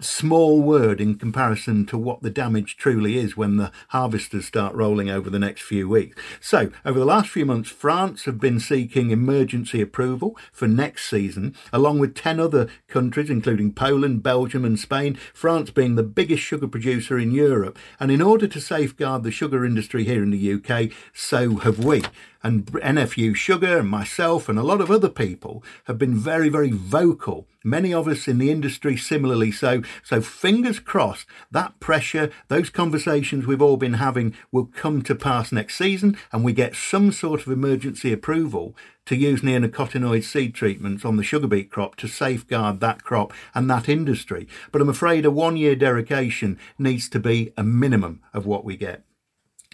small 0.00 0.60
word 0.60 1.00
in 1.00 1.16
comparison 1.16 1.84
to 1.86 1.98
what 1.98 2.22
the 2.22 2.30
damage 2.30 2.76
truly 2.76 3.18
is 3.18 3.36
when 3.36 3.56
the 3.56 3.70
harvesters 3.88 4.46
start 4.46 4.74
rolling 4.74 5.10
over 5.10 5.28
the 5.28 5.38
next 5.38 5.62
few 5.62 5.88
weeks. 5.88 6.20
So, 6.40 6.70
over 6.84 6.98
the 6.98 7.04
last 7.04 7.28
few 7.28 7.44
months, 7.44 7.70
France 7.70 8.24
have 8.24 8.40
been 8.40 8.58
seeking 8.58 9.10
emergency 9.10 9.80
approval 9.80 10.36
for 10.52 10.66
next 10.66 11.08
season, 11.08 11.54
along 11.72 11.98
with 11.98 12.14
10 12.14 12.40
other 12.40 12.68
countries, 12.88 13.30
including 13.30 13.72
Poland, 13.72 14.22
Belgium, 14.22 14.64
and 14.64 14.78
Spain, 14.78 15.18
France 15.34 15.70
being 15.70 15.94
the 15.94 16.02
biggest 16.02 16.42
sugar 16.42 16.68
producer 16.68 17.18
in 17.18 17.32
Europe. 17.32 17.78
And 18.00 18.10
in 18.10 18.22
order 18.22 18.46
to 18.48 18.60
safeguard 18.60 19.22
the 19.22 19.30
sugar 19.30 19.64
industry 19.64 20.04
here 20.04 20.22
in 20.22 20.30
the 20.30 20.54
UK, 20.54 20.90
so 21.12 21.56
have 21.56 21.84
we 21.84 22.02
and 22.46 22.64
NFU 22.66 23.34
Sugar 23.34 23.78
and 23.78 23.88
myself 23.88 24.48
and 24.48 24.56
a 24.56 24.62
lot 24.62 24.80
of 24.80 24.88
other 24.88 25.08
people 25.08 25.64
have 25.86 25.98
been 25.98 26.14
very, 26.14 26.48
very 26.48 26.70
vocal. 26.70 27.48
Many 27.64 27.92
of 27.92 28.06
us 28.06 28.28
in 28.28 28.38
the 28.38 28.52
industry 28.52 28.96
similarly 28.96 29.50
so. 29.50 29.82
So 30.04 30.20
fingers 30.20 30.78
crossed 30.78 31.26
that 31.50 31.80
pressure, 31.80 32.30
those 32.46 32.70
conversations 32.70 33.48
we've 33.48 33.60
all 33.60 33.76
been 33.76 33.94
having 33.94 34.32
will 34.52 34.66
come 34.66 35.02
to 35.02 35.16
pass 35.16 35.50
next 35.50 35.76
season 35.76 36.16
and 36.30 36.44
we 36.44 36.52
get 36.52 36.76
some 36.76 37.10
sort 37.10 37.40
of 37.40 37.52
emergency 37.52 38.12
approval 38.12 38.76
to 39.06 39.16
use 39.16 39.40
neonicotinoid 39.40 40.22
seed 40.22 40.54
treatments 40.54 41.04
on 41.04 41.16
the 41.16 41.24
sugar 41.24 41.48
beet 41.48 41.68
crop 41.68 41.96
to 41.96 42.06
safeguard 42.06 42.78
that 42.78 43.02
crop 43.02 43.32
and 43.56 43.68
that 43.68 43.88
industry. 43.88 44.46
But 44.70 44.80
I'm 44.80 44.88
afraid 44.88 45.24
a 45.24 45.32
one 45.32 45.56
year 45.56 45.74
derogation 45.74 46.60
needs 46.78 47.08
to 47.08 47.18
be 47.18 47.52
a 47.56 47.64
minimum 47.64 48.22
of 48.32 48.46
what 48.46 48.64
we 48.64 48.76
get. 48.76 49.05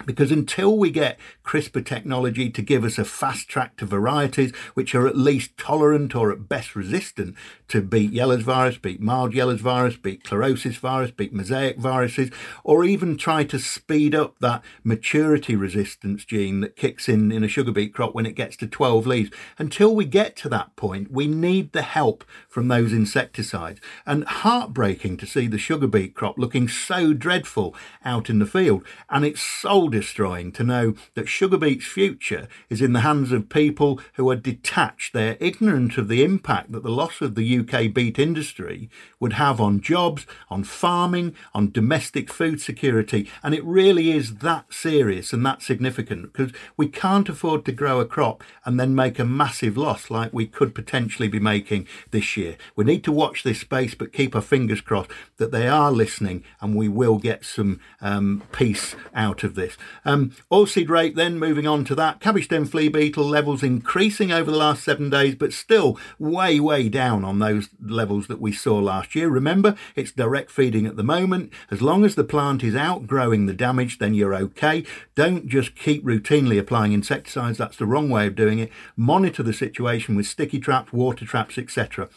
Because 0.07 0.31
until 0.31 0.77
we 0.77 0.91
get 0.91 1.19
CRISPR 1.45 1.85
technology 1.85 2.51
to 2.51 2.63
give 2.63 2.85
us 2.85 2.99
a 2.99 3.05
fast 3.05 3.49
track 3.49 3.77
to 3.77 3.87
varieties 3.87 4.55
which 4.75 4.95
are 4.95 5.07
at 5.07 5.17
least 5.17 5.57
tolerant 5.57 6.15
or 6.15 6.33
at 6.33 6.49
best 6.49 6.75
resistant 6.75 7.37
to 7.69 7.81
beet 7.81 8.13
yellows 8.13 8.43
virus, 8.43 8.79
beet 8.79 9.01
mild 9.01 9.35
yellows 9.35 9.61
virus, 9.61 9.97
beet 9.97 10.25
chlorosis 10.25 10.79
virus, 10.79 11.11
beet 11.11 11.33
mosaic 11.33 11.79
viruses, 11.79 12.31
or 12.65 12.85
even 12.85 13.17
try 13.17 13.45
to 13.45 13.59
speed 13.59 14.15
up 14.15 14.39
that 14.41 14.63
maturity 14.85 15.57
resistance 15.57 16.25
gene 16.25 16.61
that 16.61 16.77
kicks 16.77 17.09
in 17.09 17.33
in 17.33 17.45
a 17.45 17.49
sugar 17.49 17.73
beet 17.73 17.95
crop 17.95 18.15
when 18.15 18.27
it 18.27 18.35
gets 18.35 18.57
to 18.57 18.67
12 18.67 19.07
leaves. 19.07 19.31
Until 19.59 19.95
we 19.95 20.05
get 20.05 20.37
to 20.37 20.49
that 20.49 20.75
point, 20.77 21.11
we 21.11 21.27
need 21.27 21.73
the 21.73 21.83
help 21.83 22.25
from 22.49 22.69
those 22.69 22.93
insecticides. 22.93 23.81
And 24.07 24.25
heartbreaking 24.25 25.17
to 25.19 25.27
see 25.27 25.47
the 25.47 25.59
sugar 25.59 25.87
beet 25.87 26.15
crop 26.15 26.39
looking 26.39 26.69
so 26.69 27.13
dreadful 27.13 27.75
out 28.05 28.29
in 28.29 28.39
the 28.39 28.47
field. 28.47 28.85
And 29.09 29.25
it's 29.25 29.43
soul 29.43 29.89
destroying 29.93 30.51
to 30.53 30.65
know 30.65 30.95
that 31.15 31.29
sugar 31.29 31.57
beet's 31.57 31.87
future 31.87 32.49
is 32.69 32.83
in 32.83 32.93
the 32.93 33.01
hands 33.01 33.31
of 33.31 33.49
people 33.49 34.01
who 34.15 34.29
are 34.29 34.37
detached. 34.37 35.13
They're 35.13 35.37
ignorant 35.39 35.97
of 35.97 36.09
the 36.09 36.25
impact 36.25 36.73
that 36.73 36.83
the 36.83 36.91
loss 36.91 37.21
of 37.21 37.37
the 37.37 37.59
UK 37.59 37.95
beet 37.95 38.19
industry 38.19 38.91
would 39.21 39.35
have 39.35 39.61
on 39.61 39.81
jobs, 39.81 40.27
on 40.51 40.65
farming, 40.65 41.37
on 41.55 41.71
domestic 41.71 42.33
food 42.33 42.61
security. 42.61 43.31
And 43.43 43.55
it 43.55 43.65
really 43.65 44.11
is 44.11 44.37
that 44.39 44.73
serious 44.73 45.33
and 45.33 45.47
that 45.47 45.63
significant 45.63 46.33
because 46.33 46.53
we 46.77 46.89
can't 46.89 47.29
afford 47.29 47.65
to 47.67 47.73
grow 47.73 48.01
a 48.01 48.05
crop 48.05 48.43
and 48.65 48.81
then 48.81 48.95
make 48.95 49.19
a 49.19 49.25
massive 49.25 49.77
loss 49.77 50.11
like 50.11 50.33
we 50.33 50.47
could 50.47 50.75
potentially 50.75 51.29
be 51.29 51.39
making 51.39 51.87
this 52.11 52.37
year. 52.37 52.57
We 52.75 52.85
need 52.85 53.05
to 53.05 53.13
watch 53.13 53.43
this 53.43 53.61
space, 53.61 53.95
but 53.95 54.13
keep 54.13 54.35
our 54.35 54.43
fingers 54.43 54.81
crossed 54.81 55.11
that 55.37 55.53
they 55.53 55.69
are 55.69 55.93
listening 55.93 56.43
and 56.61 56.75
we 56.75 56.89
will 56.89 57.19
get 57.19 57.45
some 57.45 57.81
um, 58.01 58.43
peace 58.53 58.97
out 59.15 59.45
of 59.45 59.55
this. 59.55 59.72
Um, 60.05 60.33
oilseed 60.51 60.89
rape, 60.89 61.15
then 61.15 61.39
moving 61.39 61.67
on 61.67 61.85
to 61.87 61.95
that, 61.95 62.21
cabbage 62.21 62.45
stem 62.45 62.65
flea 62.65 62.89
beetle 62.89 63.25
levels 63.25 63.63
increasing 63.63 64.33
over 64.33 64.51
the 64.51 64.57
last 64.57 64.85
seven 64.85 65.11
days, 65.11 65.35
but 65.35 65.53
still 65.53 65.99
way, 66.19 66.61
way 66.61 66.89
down 66.89 67.25
on 67.25 67.39
those 67.39 67.69
levels 67.81 68.27
that 68.27 68.41
we 68.41 68.53
saw 68.53 68.79
last 68.79 69.15
year. 69.15 69.29
Remember, 69.29 69.75
it's 69.95 70.13
direct 70.13 70.51
feeding 70.51 70.87
at 70.87 70.97
the 70.97 71.03
moment. 71.03 71.53
As 71.71 71.83
long 71.83 72.05
as 72.05 72.15
the 72.15 72.25
plant 72.25 72.63
is 72.63 72.75
outgrowing 72.75 73.47
the 73.47 73.53
damage, 73.53 73.99
then 73.99 74.15
you're 74.15 74.35
okay. 74.35 74.85
Don't 75.15 75.49
just 75.49 75.77
keep 75.77 76.05
routinely 76.05 76.59
applying 76.59 76.93
insecticides. 76.93 77.59
That's 77.59 77.77
the 77.77 77.87
wrong 77.87 78.11
way 78.11 78.27
of 78.27 78.35
doing 78.35 78.59
it. 78.59 78.71
Monitor 78.97 79.43
the 79.43 79.53
situation 79.53 80.17
with 80.17 80.27
sticky 80.27 80.59
traps, 80.59 80.93
water 80.93 81.25
traps, 81.25 81.59
etc. 81.59 82.09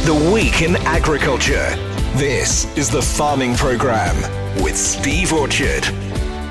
The 0.06 0.32
Week 0.34 0.62
in 0.62 0.75
Agriculture. 0.88 1.75
This 2.16 2.66
is 2.75 2.89
the 2.89 3.01
Farming 3.01 3.56
Programme 3.56 4.18
with 4.63 4.75
Steve 4.75 5.32
Orchard. 5.32 5.86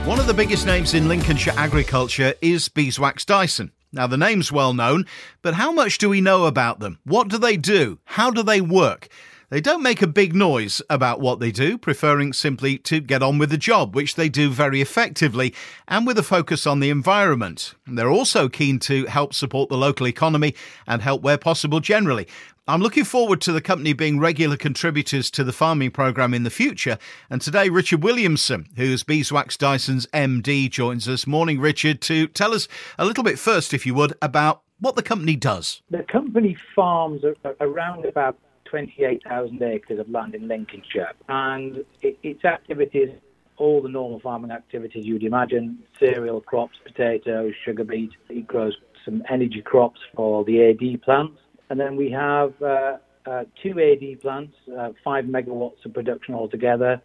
One 0.07 0.21
of 0.21 0.29
the 0.29 0.35
biggest 0.35 0.65
names 0.65 0.95
in 0.95 1.09
Lincolnshire 1.09 1.55
agriculture 1.57 2.35
is 2.41 2.69
Beeswax 2.69 3.25
Dyson. 3.25 3.73
Now, 3.93 4.07
the 4.07 4.17
name's 4.17 4.53
well 4.53 4.75
known, 4.75 5.07
but 5.43 5.55
how 5.55 5.73
much 5.73 5.99
do 5.99 6.09
we 6.09 6.21
know 6.21 6.47
about 6.47 6.79
them? 6.79 6.99
What 7.05 7.29
do 7.29 7.37
they 7.37 7.57
do? 7.57 7.99
How 8.05 8.31
do 8.31 8.43
they 8.43 8.61
work? 8.61 9.09
They 9.51 9.63
don't 9.63 9.83
make 9.83 10.03
a 10.03 10.07
big 10.07 10.35
noise 10.35 10.83
about 10.91 11.21
what 11.21 11.41
they 11.41 11.51
do, 11.51 11.79
preferring 11.79 12.35
simply 12.35 12.77
to 12.81 13.01
get 13.01 13.23
on 13.23 13.39
with 13.39 13.49
the 13.49 13.57
job, 13.57 13.97
which 13.97 14.15
they 14.15 14.29
do 14.29 14.51
very 14.51 14.83
effectively 14.83 15.55
and 15.87 16.07
with 16.07 16.19
a 16.19 16.23
focus 16.23 16.67
on 16.67 16.81
the 16.81 16.91
environment. 16.91 17.75
They're 17.87 18.11
also 18.11 18.51
keen 18.51 18.79
to 18.81 19.07
help 19.07 19.33
support 19.33 19.71
the 19.71 19.79
local 19.79 20.07
economy 20.07 20.55
and 20.87 21.01
help 21.01 21.23
where 21.23 21.39
possible 21.39 21.81
generally. 21.81 22.29
I'm 22.67 22.83
looking 22.83 23.05
forward 23.05 23.41
to 23.41 23.53
the 23.53 23.63
company 23.63 23.95
being 23.95 24.21
regular 24.21 24.59
contributors 24.59 25.31
to 25.31 25.45
the 25.45 25.55
farming 25.55 25.93
programme 25.93 26.35
in 26.35 26.43
the 26.43 26.51
future. 26.51 26.99
And 27.31 27.41
today, 27.41 27.71
Richard 27.71 28.03
Williamson, 28.03 28.69
who's 28.77 29.03
Beeswax 29.03 29.57
Dyson's 29.57 30.07
MD, 30.09 30.69
joins 30.69 31.09
us. 31.09 31.27
Morning, 31.27 31.59
Richard, 31.59 32.03
to 32.03 32.27
tell 32.27 32.53
us 32.53 32.69
a 32.99 33.07
little 33.07 33.25
bit 33.25 33.39
first, 33.39 33.73
if 33.73 33.87
you 33.87 33.95
would, 33.95 34.13
about 34.21 34.61
what 34.79 34.95
the 34.95 35.03
company 35.03 35.37
does. 35.37 35.81
The 35.91 36.03
company 36.03 36.55
farms 36.77 37.23
around 37.61 38.05
about 38.05 38.37
28,000 38.71 39.63
acres 39.63 39.99
of 39.99 40.09
land 40.11 40.35
in 40.35 40.49
Lincolnshire, 40.49 41.13
and 41.29 41.85
it, 42.03 42.19
its 42.23 42.45
activities, 42.45 43.11
all 43.57 43.83
the 43.83 43.89
normal 43.89 44.21
farming 44.21 44.51
activities 44.51 45.05
you'd 45.05 45.25
imagine, 45.25 45.79
cereal 45.99 46.41
crops, 46.41 46.79
potatoes, 46.85 47.53
sugar 47.65 47.85
beet. 47.85 48.11
It 48.29 48.47
grows 48.47 48.77
some 49.05 49.23
energy 49.31 49.63
crops 49.63 50.01
for 50.15 50.45
the 50.45 50.71
AD 50.71 51.03
plants, 51.03 51.39
and 51.71 51.79
then 51.79 51.97
we 51.97 52.11
have 52.11 52.61
uh, 52.63 52.99
uh, 53.27 53.45
two 53.63 53.81
AD 53.81 54.21
plants, 54.21 54.57
uh, 54.79 54.91
five 55.05 55.25
megawatts 55.25 55.85
of 55.85 55.95
production 55.95 56.35
altogether, 56.35 57.01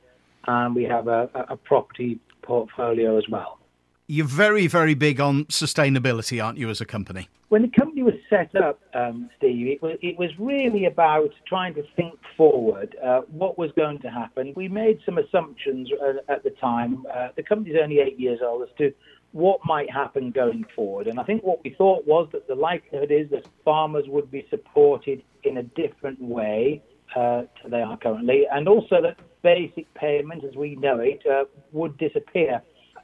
and 0.47 0.75
we 0.75 0.83
have 0.83 1.07
a, 1.07 1.29
a 1.49 1.57
property 1.57 2.19
portfolio 2.41 3.17
as 3.17 3.23
well. 3.29 3.59
You're 4.07 4.27
very, 4.27 4.67
very 4.67 4.95
big 4.95 5.21
on 5.21 5.45
sustainability, 5.45 6.43
aren't 6.43 6.57
you, 6.57 6.69
as 6.69 6.81
a 6.81 6.85
company? 6.85 7.29
When 7.47 7.61
the 7.61 7.69
company 7.69 8.03
was 8.03 8.15
set 8.29 8.53
up, 8.55 8.81
um, 8.93 9.29
Steve, 9.37 9.67
it 9.67 9.81
was, 9.81 9.97
it 10.01 10.17
was 10.17 10.29
really 10.37 10.85
about 10.85 11.29
trying 11.47 11.73
to 11.75 11.83
think 11.95 12.19
forward 12.35 12.95
uh, 13.03 13.21
what 13.29 13.57
was 13.57 13.71
going 13.77 13.99
to 13.99 14.09
happen. 14.09 14.53
We 14.55 14.67
made 14.67 14.99
some 15.05 15.17
assumptions 15.19 15.89
uh, 16.01 16.31
at 16.31 16.43
the 16.43 16.49
time. 16.49 17.05
Uh, 17.15 17.29
the 17.35 17.43
company's 17.43 17.77
only 17.81 17.99
eight 17.99 18.19
years 18.19 18.39
old 18.43 18.63
as 18.63 18.69
to 18.79 18.93
what 19.31 19.59
might 19.65 19.89
happen 19.89 20.31
going 20.31 20.65
forward. 20.75 21.07
And 21.07 21.19
I 21.19 21.23
think 21.23 21.43
what 21.43 21.63
we 21.63 21.73
thought 21.77 22.05
was 22.05 22.27
that 22.33 22.47
the 22.47 22.55
likelihood 22.55 23.11
is 23.11 23.29
that 23.31 23.47
farmers 23.63 24.05
would 24.07 24.29
be 24.29 24.45
supported 24.49 25.23
in 25.43 25.57
a 25.57 25.63
different 25.63 26.21
way 26.21 26.83
uh, 27.15 27.43
to 27.61 27.69
they 27.69 27.81
are 27.81 27.97
currently, 27.97 28.47
and 28.51 28.67
also 28.67 29.01
that 29.01 29.19
basic 29.43 29.91
payment 29.93 30.43
as 30.43 30.55
we 30.55 30.75
know 30.75 30.99
it 30.99 31.21
uh, 31.27 31.45
would 31.71 31.97
disappear. 31.97 32.61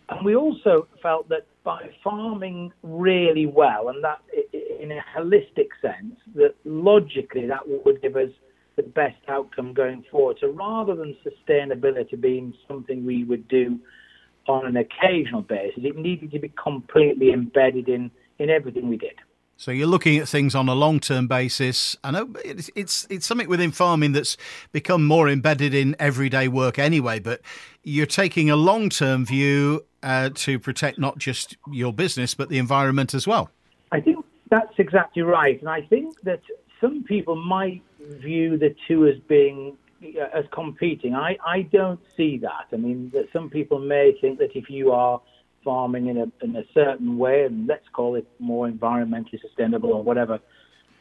And 0.10 0.26
we 0.26 0.36
also 0.36 0.88
felt 1.02 1.30
that 1.30 1.46
by 1.64 1.90
farming 2.04 2.72
really 2.84 3.46
well, 3.46 3.90
and 3.90 4.04
that 4.04 4.22
in 4.54 4.92
a 4.92 5.02
holistic 5.16 5.68
sense, 5.82 6.16
that 6.36 6.56
logically 6.66 7.46
that 7.48 7.62
would 7.68 8.02
give 8.02 8.16
us 8.16 8.30
the 8.76 8.84
best 8.84 9.18
outcome 9.28 9.74
going 9.74 10.04
forward. 10.10 10.38
So 10.40 10.48
rather 10.48 10.96
than 10.96 11.16
sustainability 11.26 12.20
being 12.20 12.54
something 12.68 13.06
we 13.06 13.24
would 13.24 13.48
do 13.50 13.80
on 14.50 14.66
an 14.66 14.78
occasional 14.78 15.42
basis. 15.42 15.84
It 15.84 15.96
needed 15.96 16.32
to 16.32 16.40
be 16.40 16.52
completely 16.62 17.32
embedded 17.32 17.88
in, 17.88 18.12
in 18.40 18.50
everything 18.50 18.90
we 18.90 18.98
did. 18.98 19.14
So 19.60 19.72
you're 19.72 19.88
looking 19.88 20.18
at 20.18 20.30
things 20.30 20.56
on 20.56 20.70
a 20.70 20.74
long-term 20.74 21.28
basis. 21.28 21.98
I 22.02 22.12
know 22.12 22.34
it's, 22.46 22.70
it's 22.76 23.06
it's 23.10 23.26
something 23.26 23.50
within 23.50 23.72
farming 23.72 24.14
that's 24.14 24.38
become 24.72 25.06
more 25.06 25.28
embedded 25.28 25.74
in 25.74 25.98
everyday 26.00 26.48
work 26.48 26.80
anyway. 26.80 27.20
But 27.20 27.42
you're 27.84 28.06
taking 28.06 28.50
a 28.50 28.56
long-term 28.56 29.26
view 29.26 29.86
uh, 30.02 30.30
to 30.36 30.60
protect 30.60 30.98
not 30.98 31.18
just 31.18 31.58
your 31.70 31.92
business 31.92 32.34
but 32.36 32.48
the 32.48 32.58
environment 32.58 33.14
as 33.14 33.28
well. 33.28 33.50
I 33.92 34.00
think 34.00 34.26
that's 34.50 34.80
exactly 34.80 35.24
right, 35.24 35.60
and 35.60 35.70
I 35.70 35.82
think 35.82 36.22
that 36.22 36.40
some 36.80 37.04
people 37.04 37.36
might 37.36 37.82
view 38.00 38.58
the 38.58 38.74
two 38.88 39.08
as 39.08 39.20
being 39.28 39.78
as 40.34 40.46
competing. 40.54 41.16
I, 41.16 41.38
I 41.46 41.64
don't 41.64 42.00
see 42.16 42.38
that. 42.38 42.68
I 42.72 42.78
mean, 42.78 43.10
that 43.14 43.28
some 43.34 43.50
people 43.50 43.80
may 43.80 44.18
think 44.22 44.40
that 44.40 44.56
if 44.56 44.70
you 44.70 44.94
are 44.94 45.22
farming 45.64 46.08
in 46.08 46.18
a, 46.18 46.46
in 46.46 46.56
a 46.56 46.64
certain 46.74 47.18
way, 47.18 47.44
and 47.44 47.68
let's 47.68 47.88
call 47.94 48.16
it 48.16 48.28
more 48.40 48.68
environmentally 48.70 49.40
sustainable 49.42 49.92
or 49.92 50.04
whatever 50.04 50.40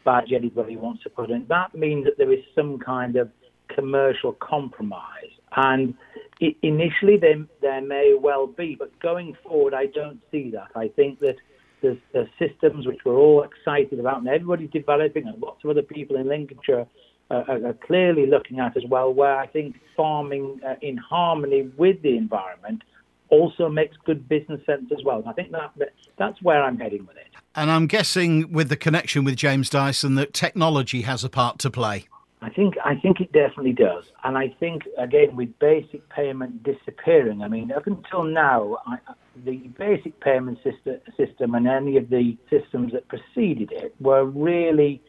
badge 0.05 0.33
anybody 0.35 0.77
wants 0.77 1.03
to 1.03 1.11
put 1.11 1.31
in, 1.31 1.47
that 1.49 1.75
means 1.75 2.05
that 2.05 2.17
there 2.19 2.33
is 2.33 2.43
some 2.55 2.79
kind 2.79 3.17
of 3.17 3.31
commercial 3.75 4.33
compromise. 4.33 5.33
And 5.57 5.95
it, 6.41 6.57
initially, 6.63 7.17
there, 7.17 7.45
there 7.61 7.81
may 7.81 8.17
well 8.19 8.47
be, 8.47 8.77
but 8.79 8.99
going 9.01 9.37
forward, 9.43 9.75
I 9.75 9.87
don't 9.87 10.21
see 10.31 10.51
that. 10.53 10.69
I 10.75 10.89
think 10.89 11.19
that 11.21 11.37
there's, 11.83 11.99
there's 12.13 12.29
systems 12.39 12.87
which 12.87 13.01
we're 13.05 13.17
all 13.17 13.43
excited 13.43 14.01
about, 14.01 14.19
and 14.19 14.29
everybody's 14.29 14.71
developing, 14.71 15.27
and 15.27 15.41
lots 15.41 15.63
of 15.65 15.71
other 15.71 15.83
people 15.83 16.17
in 16.17 16.29
Lincolnshire 16.29 16.87
are 17.31 17.75
clearly 17.87 18.27
looking 18.27 18.59
at 18.59 18.75
as 18.77 18.85
well, 18.89 19.13
where 19.13 19.37
I 19.37 19.47
think 19.47 19.77
farming 19.95 20.61
uh, 20.67 20.77
in 20.81 20.97
harmony 20.97 21.71
with 21.77 22.01
the 22.01 22.17
environment 22.17 22.83
also 23.31 23.69
makes 23.69 23.97
good 24.05 24.29
business 24.29 24.65
sense 24.67 24.91
as 24.97 25.05
well. 25.05 25.19
And 25.19 25.29
I 25.29 25.33
think 25.33 25.51
that 25.53 25.73
that's 26.17 26.41
where 26.43 26.63
I'm 26.63 26.79
heading 26.79 27.07
with 27.07 27.17
it. 27.17 27.29
And 27.55 27.71
I'm 27.71 27.87
guessing 27.87 28.53
with 28.53 28.69
the 28.69 28.77
connection 28.77 29.25
with 29.25 29.37
James 29.37 29.69
Dyson 29.69 30.15
that 30.17 30.33
technology 30.33 31.03
has 31.03 31.25
a 31.25 31.29
part 31.29 31.59
to 31.61 31.71
play. 31.71 32.07
I 32.41 32.51
think 32.51 32.75
I 32.85 32.95
think 32.95 33.21
it 33.21 33.33
definitely 33.33 33.73
does, 33.73 34.05
and 34.23 34.39
I 34.39 34.55
think 34.61 34.85
again 34.97 35.35
with 35.35 35.59
basic 35.59 36.09
payment 36.09 36.63
disappearing. 36.63 37.43
I 37.43 37.49
mean, 37.49 37.73
up 37.73 37.89
until 37.89 38.23
now, 38.23 38.77
I, 38.87 38.95
uh, 39.09 39.15
the 39.45 39.57
basic 39.77 40.21
payment 40.21 40.59
system, 40.63 41.01
system 41.17 41.55
and 41.57 41.67
any 41.67 41.97
of 41.97 42.11
the 42.11 42.37
systems 42.49 42.93
that 42.93 43.09
preceded 43.09 43.73
it 43.73 43.95
were 44.01 44.25
really 44.25 45.03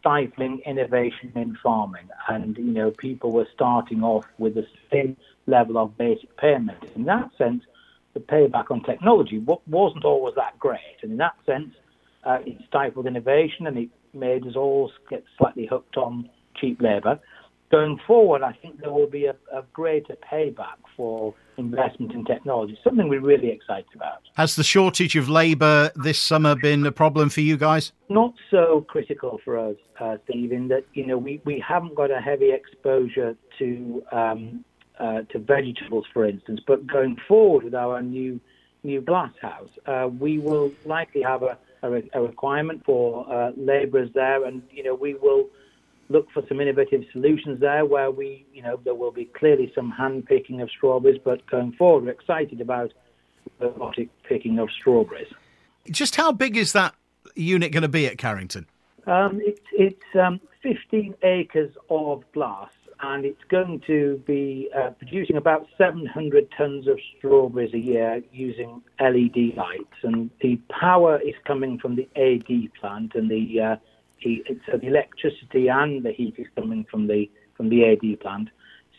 stifling 0.00 0.60
innovation 0.66 1.32
in 1.34 1.56
farming. 1.62 2.08
And, 2.28 2.56
you 2.56 2.64
know, 2.64 2.90
people 2.90 3.32
were 3.32 3.46
starting 3.52 4.02
off 4.02 4.26
with 4.38 4.54
the 4.54 4.66
same 4.90 5.16
level 5.46 5.78
of 5.78 5.96
basic 5.96 6.36
payment. 6.36 6.78
In 6.94 7.04
that 7.04 7.30
sense, 7.36 7.62
the 8.14 8.20
payback 8.20 8.70
on 8.70 8.82
technology 8.82 9.38
wasn't 9.38 10.04
always 10.04 10.34
that 10.36 10.58
great. 10.58 10.98
And 11.02 11.12
in 11.12 11.18
that 11.18 11.36
sense, 11.46 11.74
uh, 12.24 12.38
it 12.44 12.58
stifled 12.68 13.06
innovation 13.06 13.66
and 13.66 13.78
it 13.78 13.88
made 14.12 14.46
us 14.46 14.56
all 14.56 14.90
get 15.08 15.24
slightly 15.38 15.66
hooked 15.66 15.96
on 15.96 16.28
cheap 16.56 16.80
labour. 16.80 17.18
Going 17.70 18.00
forward, 18.04 18.42
I 18.42 18.52
think 18.52 18.80
there 18.80 18.92
will 18.92 19.08
be 19.08 19.26
a, 19.26 19.36
a 19.52 19.62
greater 19.72 20.16
payback 20.16 20.78
for 20.96 21.34
investment 21.56 22.12
in 22.12 22.24
technology, 22.24 22.76
something 22.82 23.08
we're 23.08 23.20
really 23.20 23.48
excited 23.48 23.86
about. 23.94 24.22
Has 24.34 24.56
the 24.56 24.64
shortage 24.64 25.14
of 25.14 25.28
labour 25.28 25.92
this 25.94 26.18
summer 26.18 26.56
been 26.56 26.84
a 26.84 26.90
problem 26.90 27.30
for 27.30 27.42
you 27.42 27.56
guys? 27.56 27.92
Not 28.08 28.34
so 28.50 28.84
critical 28.88 29.40
for 29.44 29.56
us, 29.56 29.76
uh, 30.00 30.16
Steve, 30.24 30.50
in 30.50 30.66
that 30.68 30.84
you 30.94 31.06
know 31.06 31.16
we, 31.16 31.40
we 31.44 31.62
haven't 31.66 31.94
got 31.94 32.10
a 32.10 32.20
heavy 32.20 32.50
exposure 32.50 33.36
to 33.58 34.02
um, 34.10 34.64
uh, 35.00 35.22
to 35.30 35.38
vegetables, 35.38 36.06
for 36.12 36.24
instance. 36.24 36.60
But 36.66 36.86
going 36.86 37.16
forward 37.26 37.64
with 37.64 37.74
our 37.74 38.00
new 38.02 38.40
new 38.82 39.00
glass 39.00 39.32
house, 39.42 39.70
uh, 39.86 40.08
we 40.18 40.38
will 40.38 40.72
likely 40.86 41.22
have 41.22 41.42
a, 41.42 41.58
a, 41.82 42.02
a 42.14 42.22
requirement 42.22 42.82
for 42.84 43.30
uh, 43.30 43.52
labourers 43.56 44.10
there, 44.14 44.44
and 44.44 44.62
you 44.70 44.84
know 44.84 44.94
we 44.94 45.14
will 45.14 45.48
look 46.10 46.30
for 46.32 46.42
some 46.48 46.60
innovative 46.60 47.04
solutions 47.12 47.60
there 47.60 47.86
where 47.86 48.10
we, 48.10 48.44
you 48.52 48.62
know, 48.62 48.78
there 48.84 48.94
will 48.94 49.12
be 49.12 49.24
clearly 49.26 49.72
some 49.74 49.90
hand 49.90 50.26
picking 50.26 50.60
of 50.60 50.68
strawberries, 50.70 51.20
but 51.24 51.46
going 51.46 51.72
forward, 51.72 52.04
we're 52.04 52.10
excited 52.10 52.60
about 52.60 52.92
robotic 53.60 54.08
picking 54.24 54.58
of 54.58 54.68
strawberries. 54.72 55.32
Just 55.90 56.16
how 56.16 56.32
big 56.32 56.56
is 56.56 56.72
that 56.72 56.94
unit 57.36 57.72
going 57.72 57.82
to 57.82 57.88
be 57.88 58.06
at 58.06 58.18
Carrington? 58.18 58.66
Um, 59.06 59.40
it, 59.40 59.60
it's 59.72 60.16
um, 60.20 60.40
15 60.62 61.14
acres 61.22 61.72
of 61.88 62.24
glass, 62.32 62.70
and 63.02 63.24
it's 63.24 63.42
going 63.50 63.80
to 63.86 64.22
be 64.26 64.68
uh, 64.76 64.90
producing 64.90 65.36
about 65.36 65.66
700 65.78 66.48
tons 66.56 66.86
of 66.86 66.98
strawberries 67.16 67.72
a 67.72 67.78
year 67.78 68.22
using 68.32 68.82
LED 69.00 69.56
lights. 69.56 69.96
And 70.02 70.30
the 70.40 70.60
power 70.68 71.18
is 71.20 71.34
coming 71.46 71.78
from 71.78 71.96
the 71.96 72.08
AD 72.16 72.72
plant, 72.80 73.14
and 73.14 73.30
the 73.30 73.60
uh, 73.60 73.76
heat. 74.18 74.44
So 74.70 74.76
the 74.76 74.86
electricity 74.86 75.68
and 75.68 76.02
the 76.02 76.12
heat 76.12 76.34
is 76.38 76.46
coming 76.56 76.84
from 76.90 77.06
the 77.06 77.30
from 77.56 77.68
the 77.68 77.84
AD 77.84 78.20
plant. 78.20 78.48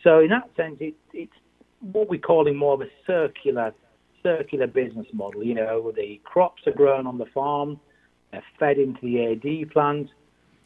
So 0.02 0.20
in 0.20 0.28
that 0.28 0.50
sense, 0.56 0.76
it, 0.80 0.94
it's 1.12 1.32
what 1.80 2.08
we're 2.08 2.20
calling 2.20 2.56
more 2.56 2.74
of 2.74 2.80
a 2.80 2.90
circular 3.06 3.72
circular 4.22 4.66
business 4.66 5.06
model. 5.12 5.42
You 5.42 5.54
know, 5.54 5.92
the 5.94 6.20
crops 6.24 6.62
are 6.66 6.72
grown 6.72 7.06
on 7.06 7.18
the 7.18 7.26
farm, 7.26 7.80
they're 8.30 8.44
fed 8.58 8.78
into 8.78 9.00
the 9.02 9.32
AD 9.32 9.70
plant, 9.70 10.10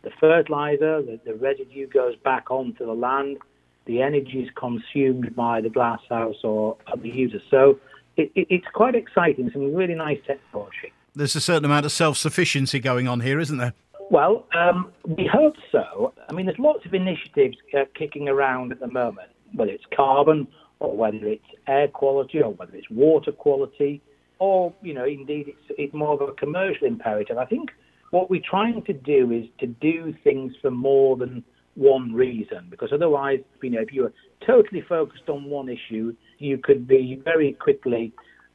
the 0.07 0.13
fertilizer, 0.21 1.03
the, 1.03 1.19
the 1.27 1.35
residue 1.35 1.89
goes 1.89 2.15
back 2.23 2.49
onto 2.49 2.87
the 2.87 2.93
land, 2.93 3.39
the 3.87 4.03
energy 4.03 4.39
is 4.39 4.49
consumed 4.55 5.35
by 5.35 5.61
the 5.61 5.69
glasshouse 5.69 6.37
or 6.45 6.77
other 6.87 7.09
users. 7.09 7.43
So 7.51 7.81
it, 8.17 8.31
it, 8.37 8.47
it's 8.49 8.67
quite 8.73 8.95
exciting, 8.95 9.51
some 9.53 9.75
really 9.75 9.97
nice 9.97 10.21
technology. 10.25 10.93
There's 11.17 11.35
a 11.35 11.41
certain 11.41 11.65
amount 11.65 11.87
of 11.87 11.93
self 11.93 12.17
sufficiency 12.17 12.79
going 12.79 13.09
on 13.09 13.19
here, 13.21 13.41
isn't 13.41 13.59
there? 13.59 13.75
Well, 14.09 14.47
um, 14.55 14.93
we 15.05 15.27
hope 15.27 15.57
so. 15.73 16.15
I 16.29 16.33
mean, 16.33 16.47
there's 16.47 16.59
lots 16.61 16.87
of 16.87 16.95
initiatives 16.95 17.57
uh, 17.77 17.87
kicking 17.97 18.29
around 18.29 18.71
at 18.71 18.79
the 18.79 18.87
moment, 18.87 19.31
whether 19.55 19.73
it's 19.73 19.87
carbon 19.97 20.47
or 20.79 20.97
whether 20.97 21.27
it's 21.27 21.47
air 21.67 21.89
quality 21.89 22.41
or 22.41 22.53
whether 22.53 22.77
it's 22.77 22.89
water 22.91 23.33
quality, 23.33 24.01
or 24.39 24.73
you 24.83 24.95
know, 24.95 25.05
indeed, 25.05 25.49
it's 25.49 25.79
it's 25.79 25.95
more 25.95 26.15
of 26.15 26.21
a 26.21 26.33
commercial 26.35 26.87
imperative. 26.87 27.39
I 27.39 27.47
think 27.47 27.71
what 28.11 28.31
we're 28.31 28.49
trying 28.49 28.83
to 28.83 28.93
do 28.93 29.33
is 29.33 29.45
to 29.59 29.67
do 29.67 30.15
things 30.25 30.55
for 30.63 30.71
more 30.71 31.17
than 31.17 31.45
one 31.75 32.13
reason, 32.13 32.69
because 32.71 32.91
otherwise, 32.93 33.41
you 33.63 33.71
know, 33.71 33.81
if 33.81 33.93
you 33.93 34.07
are 34.07 34.13
totally 34.47 34.83
focused 34.89 35.29
on 35.29 35.45
one 35.45 35.69
issue, 35.69 36.15
you 36.39 36.59
could 36.59 36.87
be 36.87 37.21
very 37.25 37.53
quickly 37.53 38.13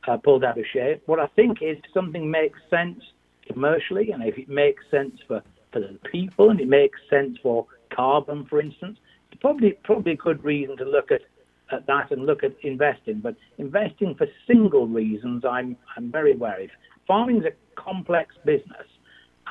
uh, 0.08 0.18
pulled 0.18 0.44
out 0.44 0.58
of 0.58 0.66
shape. 0.74 1.04
What 1.06 1.20
I 1.20 1.28
think 1.36 1.60
is 1.62 1.78
something 1.94 2.30
makes 2.30 2.60
sense 2.70 3.00
commercially, 3.48 4.12
and 4.12 4.24
if 4.24 4.38
it 4.38 4.50
makes 4.50 4.84
sense 4.90 5.16
for, 5.28 5.44
for 5.72 5.80
the 5.80 6.00
people 6.12 6.50
and 6.50 6.60
it 6.60 6.68
makes 6.68 7.00
sense 7.10 7.38
for 7.44 7.68
carbon, 7.94 8.46
for 8.46 8.60
instance, 8.60 8.98
it's 9.32 9.40
probably 9.40 9.74
probably 9.84 10.14
a 10.14 10.18
good 10.18 10.44
reason 10.44 10.76
to 10.78 10.86
look 10.86 11.12
at, 11.12 11.22
at 11.72 11.86
that 11.88 12.12
and 12.12 12.26
look 12.26 12.44
at 12.44 12.54
investing. 12.64 13.20
But 13.20 13.36
investing 13.58 14.16
for 14.16 14.28
single 14.48 14.88
reasons, 14.88 15.44
I'm 15.46 15.78
I'm 15.96 16.12
very 16.12 16.36
wary. 16.36 16.72
Farming 17.08 17.38
is 17.38 17.46
a 17.46 17.82
complex 17.82 18.36
business, 18.46 18.88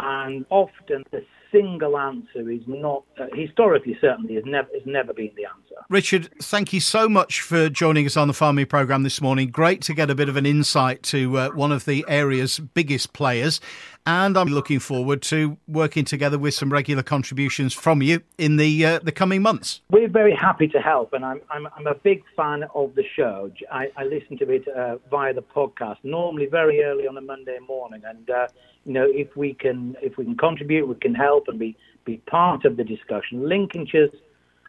and 0.03 0.47
often 0.51 1.05
the 1.13 1.21
single 1.53 1.99
answer 1.99 2.51
is 2.51 2.63
not 2.67 3.05
uh, 3.19 3.27
historically 3.35 3.97
certainly 4.01 4.35
has 4.35 4.45
never 4.45 4.69
has 4.73 4.87
never 4.87 5.13
been 5.13 5.31
the 5.37 5.45
answer. 5.45 5.85
Richard, 5.89 6.29
thank 6.43 6.73
you 6.73 6.81
so 6.81 7.09
much 7.09 7.41
for 7.41 7.69
joining 7.69 8.07
us 8.07 8.17
on 8.17 8.29
the 8.29 8.35
farming 8.35 8.67
program 8.67 9.03
this 9.03 9.21
morning. 9.21 9.51
Great 9.51 9.83
to 9.83 9.95
get 9.95 10.11
a 10.11 10.15
bit 10.15 10.29
of 10.29 10.37
an 10.37 10.47
insight 10.47 11.03
to 11.05 11.37
uh, 11.39 11.49
one 11.51 11.73
of 11.73 11.85
the 11.85 12.05
area's 12.09 12.59
biggest 12.59 13.13
players. 13.13 13.61
and 14.07 14.37
I'm 14.37 14.49
looking 14.49 14.79
forward 14.79 15.23
to 15.23 15.59
working 15.69 16.05
together 16.05 16.39
with 16.39 16.55
some 16.55 16.73
regular 16.73 17.03
contributions 17.03 17.75
from 17.75 18.03
you 18.03 18.23
in 18.39 18.57
the 18.57 18.85
uh, 18.85 18.99
the 19.01 19.13
coming 19.13 19.43
months. 19.43 19.83
We're 19.91 20.09
very 20.09 20.35
happy 20.35 20.69
to 20.69 20.81
help, 20.81 21.13
and 21.13 21.25
I'm 21.25 21.41
I'm, 21.51 21.69
I'm 21.77 21.87
a 21.87 21.95
big 21.95 22.23
fan 22.37 22.65
of 22.75 22.95
the 22.95 23.05
show. 23.17 23.51
I, 23.71 23.91
I 23.97 24.05
listen 24.05 24.39
to 24.39 24.51
it 24.51 24.67
uh, 24.69 24.97
via 25.11 25.35
the 25.35 25.43
podcast, 25.43 25.99
normally 26.03 26.47
very 26.47 26.83
early 26.83 27.07
on 27.07 27.17
a 27.19 27.21
Monday 27.21 27.59
morning, 27.67 28.03
and 28.05 28.29
uh, 28.31 28.49
you 28.85 28.93
know 28.93 29.07
if 29.09 29.37
we 29.37 29.55
can 29.55 29.97
if 30.03 30.17
we 30.17 30.25
can 30.25 30.37
contribute, 30.37 30.87
we 30.87 30.95
can 30.97 31.15
help 31.15 31.40
and 31.49 31.59
be 31.59 31.77
be 32.05 32.19
part 32.29 32.65
of 32.65 32.77
the 32.77 32.85
discussion. 32.85 33.49
Lincolnshire's 33.49 34.11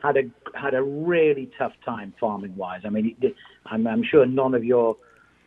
had 0.02 0.18
a 0.18 0.24
had 0.58 0.74
a 0.74 0.82
really 0.82 1.50
tough 1.58 1.74
time 1.86 2.14
farming 2.20 2.56
wise. 2.56 2.82
I 2.86 2.90
mean, 2.90 3.16
it, 3.22 3.36
I'm, 3.66 3.88
I'm 3.88 4.04
sure 4.04 4.26
none 4.26 4.54
of 4.54 4.64
your 4.64 4.98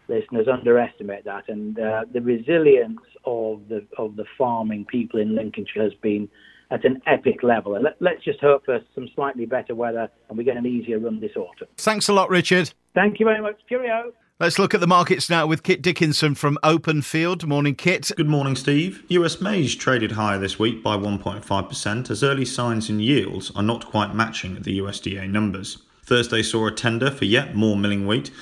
listeners 0.09 0.47
underestimate 0.51 1.25
that, 1.25 1.49
and 1.49 1.79
uh, 1.79 2.05
the 2.13 2.21
resilience 2.21 3.01
of 3.25 3.63
the 3.69 3.85
of 3.99 4.17
the 4.17 4.25
farming 4.39 4.87
people 4.87 5.21
in 5.21 5.35
Lincolnshire 5.35 5.83
has 5.83 5.95
been 5.95 6.29
at 6.71 6.85
an 6.85 7.01
epic 7.07 7.43
level. 7.43 7.75
And 7.75 7.87
let, 8.01 8.17
us 8.17 8.23
just 8.25 8.41
hope 8.41 8.65
for 8.65 8.81
some 8.95 9.09
slightly 9.15 9.47
better 9.47 9.75
weather 9.75 10.09
and 10.29 10.39
we 10.39 10.45
get 10.45 10.57
an 10.57 10.67
easier 10.67 10.99
run 10.99 11.21
this 11.21 11.37
autumn. 11.37 11.69
Thanks 11.77 12.09
a 12.09 12.13
lot, 12.13 12.31
Richard. 12.31 12.73
Thank 12.95 13.21
you 13.21 13.27
very 13.27 13.41
much. 13.41 13.61
Cheerio. 13.69 14.13
Let's 14.41 14.59
look 14.59 14.75
at 14.75 14.81
the 14.81 14.89
markets 14.89 15.31
now 15.31 15.47
with 15.47 15.63
Kit 15.63 15.81
Dickinson 15.81 16.35
from 16.35 16.59
Open 16.65 17.03
Field. 17.03 17.47
Morning, 17.47 17.77
Kit. 17.77 18.11
Good 18.17 18.29
morning, 18.29 18.57
Steve. 18.57 19.05
US 19.07 19.41
maize 19.41 19.77
traded 19.77 20.13
higher 20.13 20.41
this 20.41 20.59
week 20.59 20.83
by 20.83 20.97
1.5% 20.97 22.11
as 22.11 22.25
early 22.25 22.45
signs 22.45 22.91
in 22.91 22.99
yields 22.99 23.53
are 23.55 23.63
not 23.63 23.87
quite 23.87 24.13
matching 24.13 24.61
the 24.61 24.81
USDA 24.81 25.31
numbers. 25.31 25.79
Thursday 26.03 26.43
saw 26.43 26.67
a 26.67 26.73
tender 26.73 27.13
for 27.13 27.27
yet 27.27 27.55
more 27.55 27.77
milling 27.77 28.09
wheat 28.09 28.33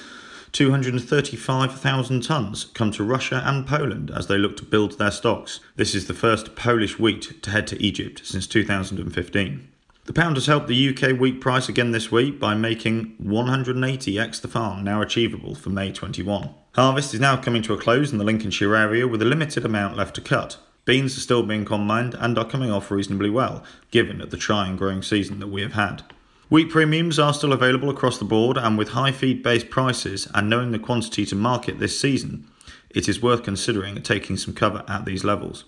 235,000 0.52 2.22
tonnes 2.22 2.72
come 2.72 2.90
to 2.92 3.04
Russia 3.04 3.42
and 3.44 3.66
Poland 3.66 4.10
as 4.10 4.28
they 4.28 4.38
look 4.38 4.56
to 4.56 4.64
build 4.64 4.98
their 4.98 5.10
stocks. 5.10 5.60
This 5.76 5.94
is 5.94 6.06
the 6.06 6.14
first 6.14 6.56
Polish 6.56 6.98
wheat 6.98 7.42
to 7.42 7.50
head 7.50 7.66
to 7.66 7.82
Egypt 7.82 8.22
since 8.24 8.46
2015. 8.46 9.68
The 10.04 10.12
pound 10.12 10.36
has 10.36 10.46
helped 10.46 10.66
the 10.66 10.88
UK 10.88 11.16
wheat 11.16 11.40
price 11.40 11.68
again 11.68 11.92
this 11.92 12.10
week 12.10 12.40
by 12.40 12.54
making 12.56 13.14
180x 13.22 14.40
the 14.40 14.48
farm 14.48 14.82
now 14.82 15.00
achievable 15.00 15.54
for 15.54 15.70
May 15.70 15.92
21. 15.92 16.50
Harvest 16.74 17.14
is 17.14 17.20
now 17.20 17.36
coming 17.36 17.62
to 17.62 17.72
a 17.72 17.78
close 17.78 18.10
in 18.10 18.18
the 18.18 18.24
Lincolnshire 18.24 18.74
area 18.74 19.06
with 19.06 19.22
a 19.22 19.24
limited 19.24 19.64
amount 19.64 19.96
left 19.96 20.16
to 20.16 20.20
cut. 20.20 20.56
Beans 20.84 21.16
are 21.16 21.20
still 21.20 21.44
being 21.44 21.64
combined 21.64 22.16
and 22.18 22.36
are 22.36 22.44
coming 22.44 22.68
off 22.68 22.90
reasonably 22.90 23.30
well, 23.30 23.62
given 23.92 24.18
the 24.28 24.36
trying 24.36 24.74
growing 24.74 25.02
season 25.02 25.38
that 25.38 25.46
we 25.46 25.62
have 25.62 25.74
had. 25.74 26.02
Wheat 26.48 26.68
premiums 26.68 27.20
are 27.20 27.32
still 27.32 27.52
available 27.52 27.88
across 27.88 28.18
the 28.18 28.24
board, 28.24 28.56
and 28.56 28.76
with 28.76 28.88
high 28.88 29.12
feed 29.12 29.40
based 29.40 29.70
prices 29.70 30.26
and 30.34 30.50
knowing 30.50 30.72
the 30.72 30.80
quantity 30.80 31.24
to 31.26 31.36
market 31.36 31.78
this 31.78 32.00
season, 32.00 32.48
it 32.90 33.08
is 33.08 33.22
worth 33.22 33.44
considering 33.44 34.02
taking 34.02 34.36
some 34.36 34.52
cover 34.52 34.82
at 34.88 35.04
these 35.04 35.22
levels. 35.22 35.64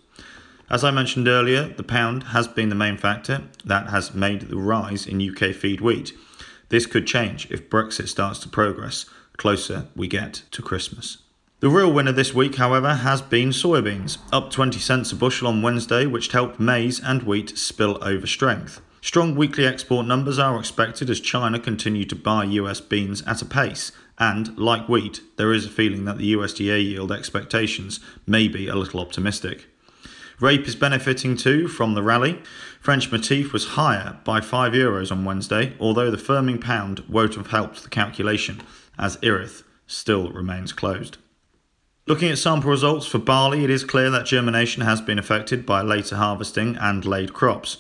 As 0.70 0.83
I 0.83 0.90
mentioned 0.90 1.29
earlier, 1.29 1.68
the 1.68 1.83
pound 1.83 2.24
has 2.24 2.48
been 2.48 2.70
the 2.70 2.74
main 2.74 2.96
factor 2.96 3.42
that 3.64 3.90
has 3.90 4.14
made 4.14 4.42
the 4.42 4.57
rise 4.57 5.07
in 5.07 5.20
UK 5.20 5.55
feed 5.55 5.83
wheat. 5.83 6.12
This 6.70 6.87
could 6.87 7.07
change 7.07 7.50
if 7.50 7.68
Brexit 7.68 8.09
starts 8.09 8.38
to 8.40 8.48
progress 8.48 9.05
closer 9.37 9.88
we 9.94 10.09
get 10.09 10.42
to 10.53 10.62
Christmas. 10.62 11.18
The 11.61 11.68
real 11.68 11.92
winner 11.92 12.12
this 12.12 12.35
week, 12.35 12.57
however, 12.57 12.94
has 12.94 13.20
been 13.20 13.50
soybeans, 13.50 14.18
up 14.33 14.50
20 14.50 14.79
cents 14.79 15.12
a 15.12 15.16
bushel 15.16 15.48
on 15.48 15.62
Wednesday, 15.62 16.07
which 16.07 16.33
helped 16.33 16.59
maize 16.59 16.98
and 16.98 17.22
wheat 17.24 17.57
spill 17.59 17.98
over 18.03 18.27
strength. 18.27 18.81
Strong 19.03 19.35
weekly 19.35 19.66
export 19.66 20.07
numbers 20.07 20.38
are 20.38 20.59
expected 20.59 21.11
as 21.11 21.20
China 21.20 21.61
continue 21.61 22.07
to 22.07 22.16
buy 22.16 22.44
US 22.44 22.81
beans 22.81 23.22
at 23.27 23.42
a 23.42 23.44
pace, 23.44 23.92
and, 24.18 24.57
like 24.59 24.88
wheat, 24.88 25.20
there 25.37 25.53
is 25.53 25.66
a 25.66 25.70
feeling 25.70 26.07
that 26.07 26.16
the 26.16 26.33
USDA 26.33 26.83
yield 26.83 27.12
expectations 27.12 28.00
may 28.27 28.48
be 28.48 28.66
a 28.66 28.77
little 28.77 29.00
optimistic. 29.00 29.66
Rape 30.40 30.66
is 30.66 30.74
benefiting 30.74 31.36
too 31.36 31.68
from 31.68 31.94
the 31.94 32.02
rally. 32.02 32.42
French 32.80 33.10
Matif 33.10 33.52
was 33.52 33.68
higher 33.68 34.18
by 34.24 34.40
5 34.40 34.72
euros 34.72 35.12
on 35.12 35.24
Wednesday, 35.24 35.74
although 35.78 36.10
the 36.10 36.16
firming 36.16 36.60
pound 36.60 37.04
won't 37.08 37.36
have 37.36 37.48
helped 37.48 37.82
the 37.82 37.88
calculation, 37.88 38.60
as 38.98 39.16
Erith 39.22 39.62
still 39.86 40.30
remains 40.30 40.72
closed. 40.72 41.18
Looking 42.06 42.30
at 42.30 42.38
sample 42.38 42.70
results 42.70 43.06
for 43.06 43.18
barley, 43.18 43.64
it 43.64 43.70
is 43.70 43.84
clear 43.84 44.10
that 44.10 44.26
germination 44.26 44.82
has 44.82 45.00
been 45.00 45.18
affected 45.18 45.64
by 45.64 45.80
later 45.80 46.16
harvesting 46.16 46.76
and 46.76 47.04
laid 47.06 47.32
crops. 47.32 47.78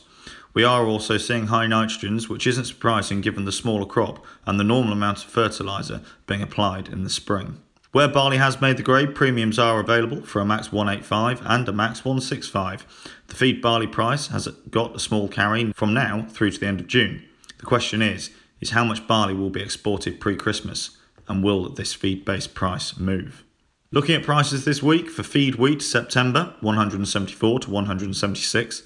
We 0.54 0.62
are 0.64 0.86
also 0.86 1.18
seeing 1.18 1.48
high 1.48 1.66
nitrogens, 1.66 2.28
which 2.28 2.46
isn't 2.46 2.66
surprising 2.66 3.20
given 3.20 3.44
the 3.44 3.52
smaller 3.52 3.84
crop 3.84 4.24
and 4.46 4.58
the 4.58 4.64
normal 4.64 4.92
amount 4.92 5.18
of 5.18 5.30
fertiliser 5.30 6.00
being 6.26 6.40
applied 6.40 6.88
in 6.88 7.02
the 7.02 7.10
spring. 7.10 7.60
Where 7.94 8.08
barley 8.08 8.38
has 8.38 8.60
made 8.60 8.76
the 8.76 8.82
grade, 8.82 9.14
premiums 9.14 9.56
are 9.56 9.78
available 9.78 10.20
for 10.22 10.40
a 10.40 10.44
max 10.44 10.72
185 10.72 11.40
and 11.46 11.68
a 11.68 11.72
max 11.72 12.04
165. 12.04 12.84
The 13.28 13.36
feed 13.36 13.62
barley 13.62 13.86
price 13.86 14.26
has 14.26 14.48
got 14.68 14.96
a 14.96 14.98
small 14.98 15.28
carry 15.28 15.70
from 15.74 15.94
now 15.94 16.26
through 16.28 16.50
to 16.50 16.58
the 16.58 16.66
end 16.66 16.80
of 16.80 16.88
June. 16.88 17.22
The 17.58 17.66
question 17.66 18.02
is, 18.02 18.30
is 18.60 18.70
how 18.70 18.82
much 18.82 19.06
barley 19.06 19.32
will 19.32 19.48
be 19.48 19.62
exported 19.62 20.18
pre-Christmas 20.18 20.96
and 21.28 21.44
will 21.44 21.68
this 21.68 21.94
feed-based 21.94 22.52
price 22.52 22.98
move? 22.98 23.44
Looking 23.92 24.16
at 24.16 24.24
prices 24.24 24.64
this 24.64 24.82
week 24.82 25.08
for 25.08 25.22
feed 25.22 25.54
wheat 25.54 25.80
September 25.80 26.56
174 26.62 27.60
to 27.60 27.70
176 27.70 28.82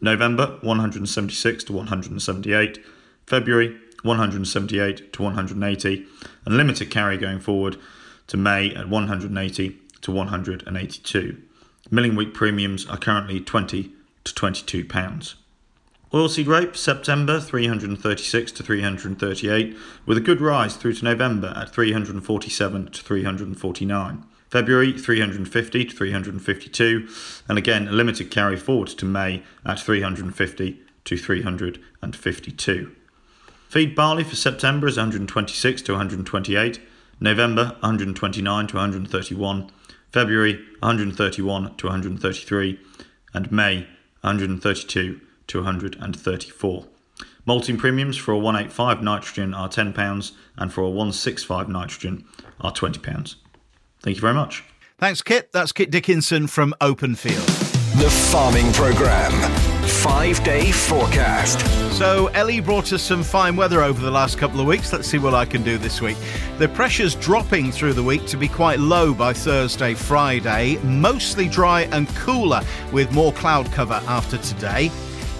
November 0.00 0.58
176 0.62 1.64
to 1.64 1.72
178, 1.72 2.84
February 3.28 3.78
178 4.02 5.12
to 5.12 5.22
180, 5.22 6.06
and 6.44 6.56
limited 6.56 6.90
carry 6.90 7.16
going 7.16 7.38
forward 7.38 7.76
to 8.30 8.36
May 8.36 8.72
at 8.74 8.88
180 8.88 9.76
to 10.02 10.12
182. 10.12 11.42
Milling 11.90 12.14
wheat 12.14 12.32
premiums 12.32 12.86
are 12.86 12.96
currently 12.96 13.40
20 13.40 13.90
to 14.22 14.34
22 14.34 14.84
pounds. 14.84 15.34
Oilseed 16.12 16.46
rape 16.46 16.76
September 16.76 17.40
336 17.40 18.52
to 18.52 18.62
338 18.62 19.76
with 20.06 20.16
a 20.16 20.20
good 20.20 20.40
rise 20.40 20.76
through 20.76 20.94
to 20.94 21.04
November 21.04 21.52
at 21.56 21.72
347 21.72 22.90
to 22.92 23.02
349. 23.02 24.24
February 24.48 24.92
350 24.92 25.84
to 25.84 25.96
352, 25.96 27.08
and 27.48 27.58
again 27.58 27.88
a 27.88 27.92
limited 27.92 28.30
carry 28.30 28.56
forward 28.56 28.88
to 28.88 29.04
May 29.04 29.42
at 29.64 29.80
350 29.80 30.80
to 31.04 31.16
352. 31.16 32.96
Feed 33.68 33.94
barley 33.94 34.24
for 34.24 34.36
September 34.36 34.88
is 34.88 34.96
126 34.96 35.82
to 35.82 35.92
128, 35.92 36.80
November 37.20 37.76
129 37.80 38.66
to 38.68 38.76
131, 38.76 39.70
February 40.10 40.54
131 40.80 41.76
to 41.76 41.86
133, 41.86 42.80
and 43.34 43.52
May 43.52 43.86
132 44.22 45.20
to 45.46 45.58
134. 45.58 46.86
Malting 47.46 47.76
premiums 47.76 48.16
for 48.16 48.32
a 48.32 48.38
185 48.38 49.02
nitrogen 49.02 49.54
are 49.54 49.68
£10 49.68 50.32
and 50.56 50.72
for 50.72 50.82
a 50.82 50.88
165 50.88 51.68
nitrogen 51.68 52.24
are 52.60 52.72
£20. 52.72 53.34
Thank 54.02 54.16
you 54.16 54.20
very 54.20 54.34
much. 54.34 54.64
Thanks, 54.98 55.22
Kit. 55.22 55.50
That's 55.52 55.72
Kit 55.72 55.90
Dickinson 55.90 56.46
from 56.46 56.74
Open 56.80 57.14
Field. 57.14 57.46
The 57.98 58.10
Farming 58.30 58.72
Programme. 58.72 59.32
Five 59.82 60.42
day 60.44 60.70
forecast. 60.70 61.79
So, 62.00 62.28
Ellie 62.28 62.60
brought 62.60 62.94
us 62.94 63.02
some 63.02 63.22
fine 63.22 63.56
weather 63.56 63.82
over 63.82 64.00
the 64.00 64.10
last 64.10 64.38
couple 64.38 64.58
of 64.58 64.66
weeks. 64.66 64.90
Let's 64.90 65.06
see 65.06 65.18
what 65.18 65.34
I 65.34 65.44
can 65.44 65.62
do 65.62 65.76
this 65.76 66.00
week. 66.00 66.16
The 66.56 66.66
pressure's 66.66 67.14
dropping 67.14 67.72
through 67.72 67.92
the 67.92 68.02
week 68.02 68.24
to 68.28 68.38
be 68.38 68.48
quite 68.48 68.78
low 68.78 69.12
by 69.12 69.34
Thursday, 69.34 69.92
Friday. 69.92 70.78
Mostly 70.82 71.46
dry 71.46 71.82
and 71.92 72.08
cooler 72.16 72.62
with 72.90 73.12
more 73.12 73.34
cloud 73.34 73.70
cover 73.72 74.00
after 74.06 74.38
today. 74.38 74.90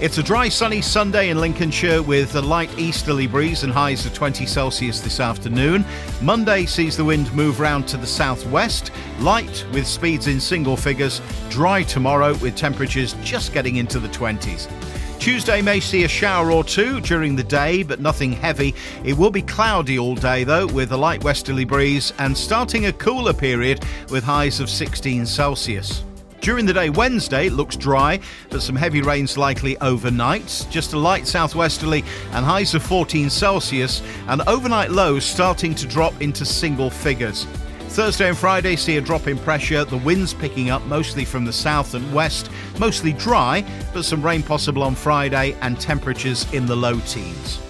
It's 0.03 0.19
a 0.19 0.23
dry, 0.23 0.51
sunny 0.51 0.83
Sunday 0.83 1.31
in 1.31 1.41
Lincolnshire 1.41 2.03
with 2.03 2.35
a 2.35 2.43
light 2.43 2.79
easterly 2.79 3.27
breeze 3.27 3.63
and 3.63 3.73
highs 3.73 4.05
of 4.05 4.13
20 4.13 4.45
Celsius 4.45 5.01
this 5.01 5.19
afternoon. 5.19 5.83
Monday 6.21 6.67
sees 6.67 6.95
the 6.95 7.07
wind 7.07 7.33
move 7.33 7.59
round 7.59 7.89
to 7.89 7.97
the 7.97 8.07
southwest, 8.07 8.91
light 9.21 9.65
with 9.73 9.87
speeds 9.87 10.27
in 10.27 10.39
single 10.39 10.77
figures, 10.77 11.23
dry 11.49 11.83
tomorrow 11.83 12.35
with 12.37 12.55
temperatures 12.55 13.17
just 13.23 13.55
getting 13.55 13.77
into 13.77 13.99
the 13.99 14.09
20s. 14.09 14.69
Tuesday 15.21 15.61
may 15.61 15.81
see 15.81 16.05
a 16.05 16.09
shower 16.09 16.51
or 16.51 16.65
two 16.65 16.99
during 17.03 17.37
the 17.37 17.43
day, 17.43 17.83
but 17.83 18.01
nothing 18.01 18.33
heavy. 18.33 18.75
It 19.05 19.19
will 19.19 19.31
be 19.31 19.43
cloudy 19.43 19.99
all 19.99 20.15
day 20.15 20.45
though, 20.45 20.67
with 20.67 20.93
a 20.93 20.97
light 20.97 21.23
westerly 21.23 21.67
breeze 21.67 22.11
and 22.19 22.35
starting 22.35 22.87
a 22.87 22.93
cooler 22.95 23.35
period 23.35 23.85
with 24.09 24.25
highs 24.25 24.61
of 24.61 24.71
16 24.71 25.27
Celsius. 25.27 26.05
During 26.41 26.65
the 26.65 26.73
day, 26.73 26.89
Wednesday 26.89 27.51
looks 27.51 27.77
dry, 27.77 28.19
but 28.49 28.63
some 28.63 28.77
heavy 28.77 29.03
rains 29.03 29.37
likely 29.37 29.77
overnight. 29.81 30.67
Just 30.71 30.95
a 30.95 30.99
light 30.99 31.27
southwesterly 31.27 32.03
and 32.33 32.43
highs 32.43 32.75
of 32.75 32.83
14 32.83 33.29
Celsius, 33.29 34.01
and 34.27 34.41
overnight 34.47 34.91
lows 34.91 35.27
starting 35.27 35.75
to 35.75 35.87
drop 35.87 36.19
into 36.23 36.47
single 36.47 36.89
figures. 36.89 37.47
Thursday 37.91 38.29
and 38.29 38.39
Friday 38.39 38.77
see 38.77 38.99
a 38.99 39.01
drop 39.01 39.27
in 39.27 39.37
pressure, 39.37 39.85
the 39.85 39.97
winds 39.97 40.33
picking 40.33 40.71
up 40.71 40.81
mostly 40.87 41.25
from 41.25 41.45
the 41.45 41.53
south 41.53 41.95
and 41.95 42.15
west, 42.15 42.49
mostly 42.79 43.13
dry, 43.13 43.65
but 43.93 44.05
some 44.05 44.23
rain 44.23 44.45
possible 44.45 44.85
on 44.85 44.95
Friday 44.95 45.57
and 45.61 45.81
temperatures 45.81 46.47
in 46.55 46.67
the 46.67 46.77
low 46.77 47.01
teens. 47.01 47.61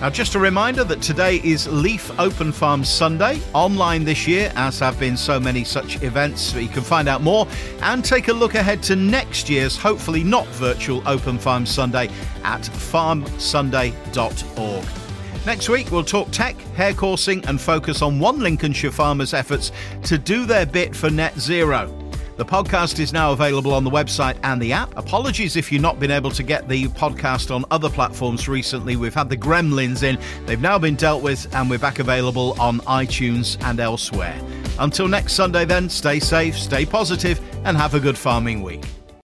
Now, 0.00 0.10
just 0.10 0.34
a 0.34 0.40
reminder 0.40 0.82
that 0.82 1.00
today 1.00 1.40
is 1.44 1.68
Leaf 1.68 2.10
Open 2.18 2.50
Farm 2.50 2.84
Sunday, 2.84 3.40
online 3.54 4.04
this 4.04 4.26
year, 4.26 4.52
as 4.56 4.80
have 4.80 4.98
been 4.98 5.16
so 5.16 5.38
many 5.38 5.62
such 5.62 6.02
events. 6.02 6.42
So 6.42 6.58
you 6.58 6.68
can 6.68 6.82
find 6.82 7.08
out 7.08 7.22
more 7.22 7.46
and 7.82 8.04
take 8.04 8.26
a 8.26 8.32
look 8.32 8.56
ahead 8.56 8.82
to 8.84 8.96
next 8.96 9.48
year's, 9.48 9.76
hopefully 9.76 10.24
not 10.24 10.48
virtual 10.48 11.06
Open 11.06 11.38
Farm 11.38 11.66
Sunday 11.66 12.08
at 12.42 12.62
farmsunday.org. 12.62 15.01
Next 15.44 15.68
week, 15.68 15.90
we'll 15.90 16.04
talk 16.04 16.30
tech, 16.30 16.56
hare 16.76 16.94
coursing, 16.94 17.44
and 17.46 17.60
focus 17.60 18.00
on 18.00 18.20
one 18.20 18.38
Lincolnshire 18.38 18.92
farmer's 18.92 19.34
efforts 19.34 19.72
to 20.04 20.16
do 20.16 20.46
their 20.46 20.64
bit 20.64 20.94
for 20.94 21.10
net 21.10 21.36
zero. 21.36 21.92
The 22.36 22.44
podcast 22.44 23.00
is 23.00 23.12
now 23.12 23.32
available 23.32 23.74
on 23.74 23.82
the 23.82 23.90
website 23.90 24.36
and 24.44 24.62
the 24.62 24.72
app. 24.72 24.96
Apologies 24.96 25.56
if 25.56 25.72
you've 25.72 25.82
not 25.82 25.98
been 25.98 26.12
able 26.12 26.30
to 26.30 26.44
get 26.44 26.68
the 26.68 26.86
podcast 26.88 27.54
on 27.54 27.64
other 27.72 27.90
platforms 27.90 28.48
recently. 28.48 28.94
We've 28.94 29.14
had 29.14 29.28
the 29.28 29.36
gremlins 29.36 30.04
in, 30.04 30.16
they've 30.46 30.60
now 30.60 30.78
been 30.78 30.94
dealt 30.94 31.24
with, 31.24 31.52
and 31.54 31.68
we're 31.68 31.78
back 31.78 31.98
available 31.98 32.58
on 32.60 32.78
iTunes 32.80 33.60
and 33.64 33.80
elsewhere. 33.80 34.40
Until 34.78 35.08
next 35.08 35.32
Sunday, 35.32 35.64
then, 35.64 35.90
stay 35.90 36.20
safe, 36.20 36.56
stay 36.56 36.86
positive, 36.86 37.40
and 37.64 37.76
have 37.76 37.94
a 37.94 38.00
good 38.00 38.16
farming 38.16 38.62
week. 38.62 38.84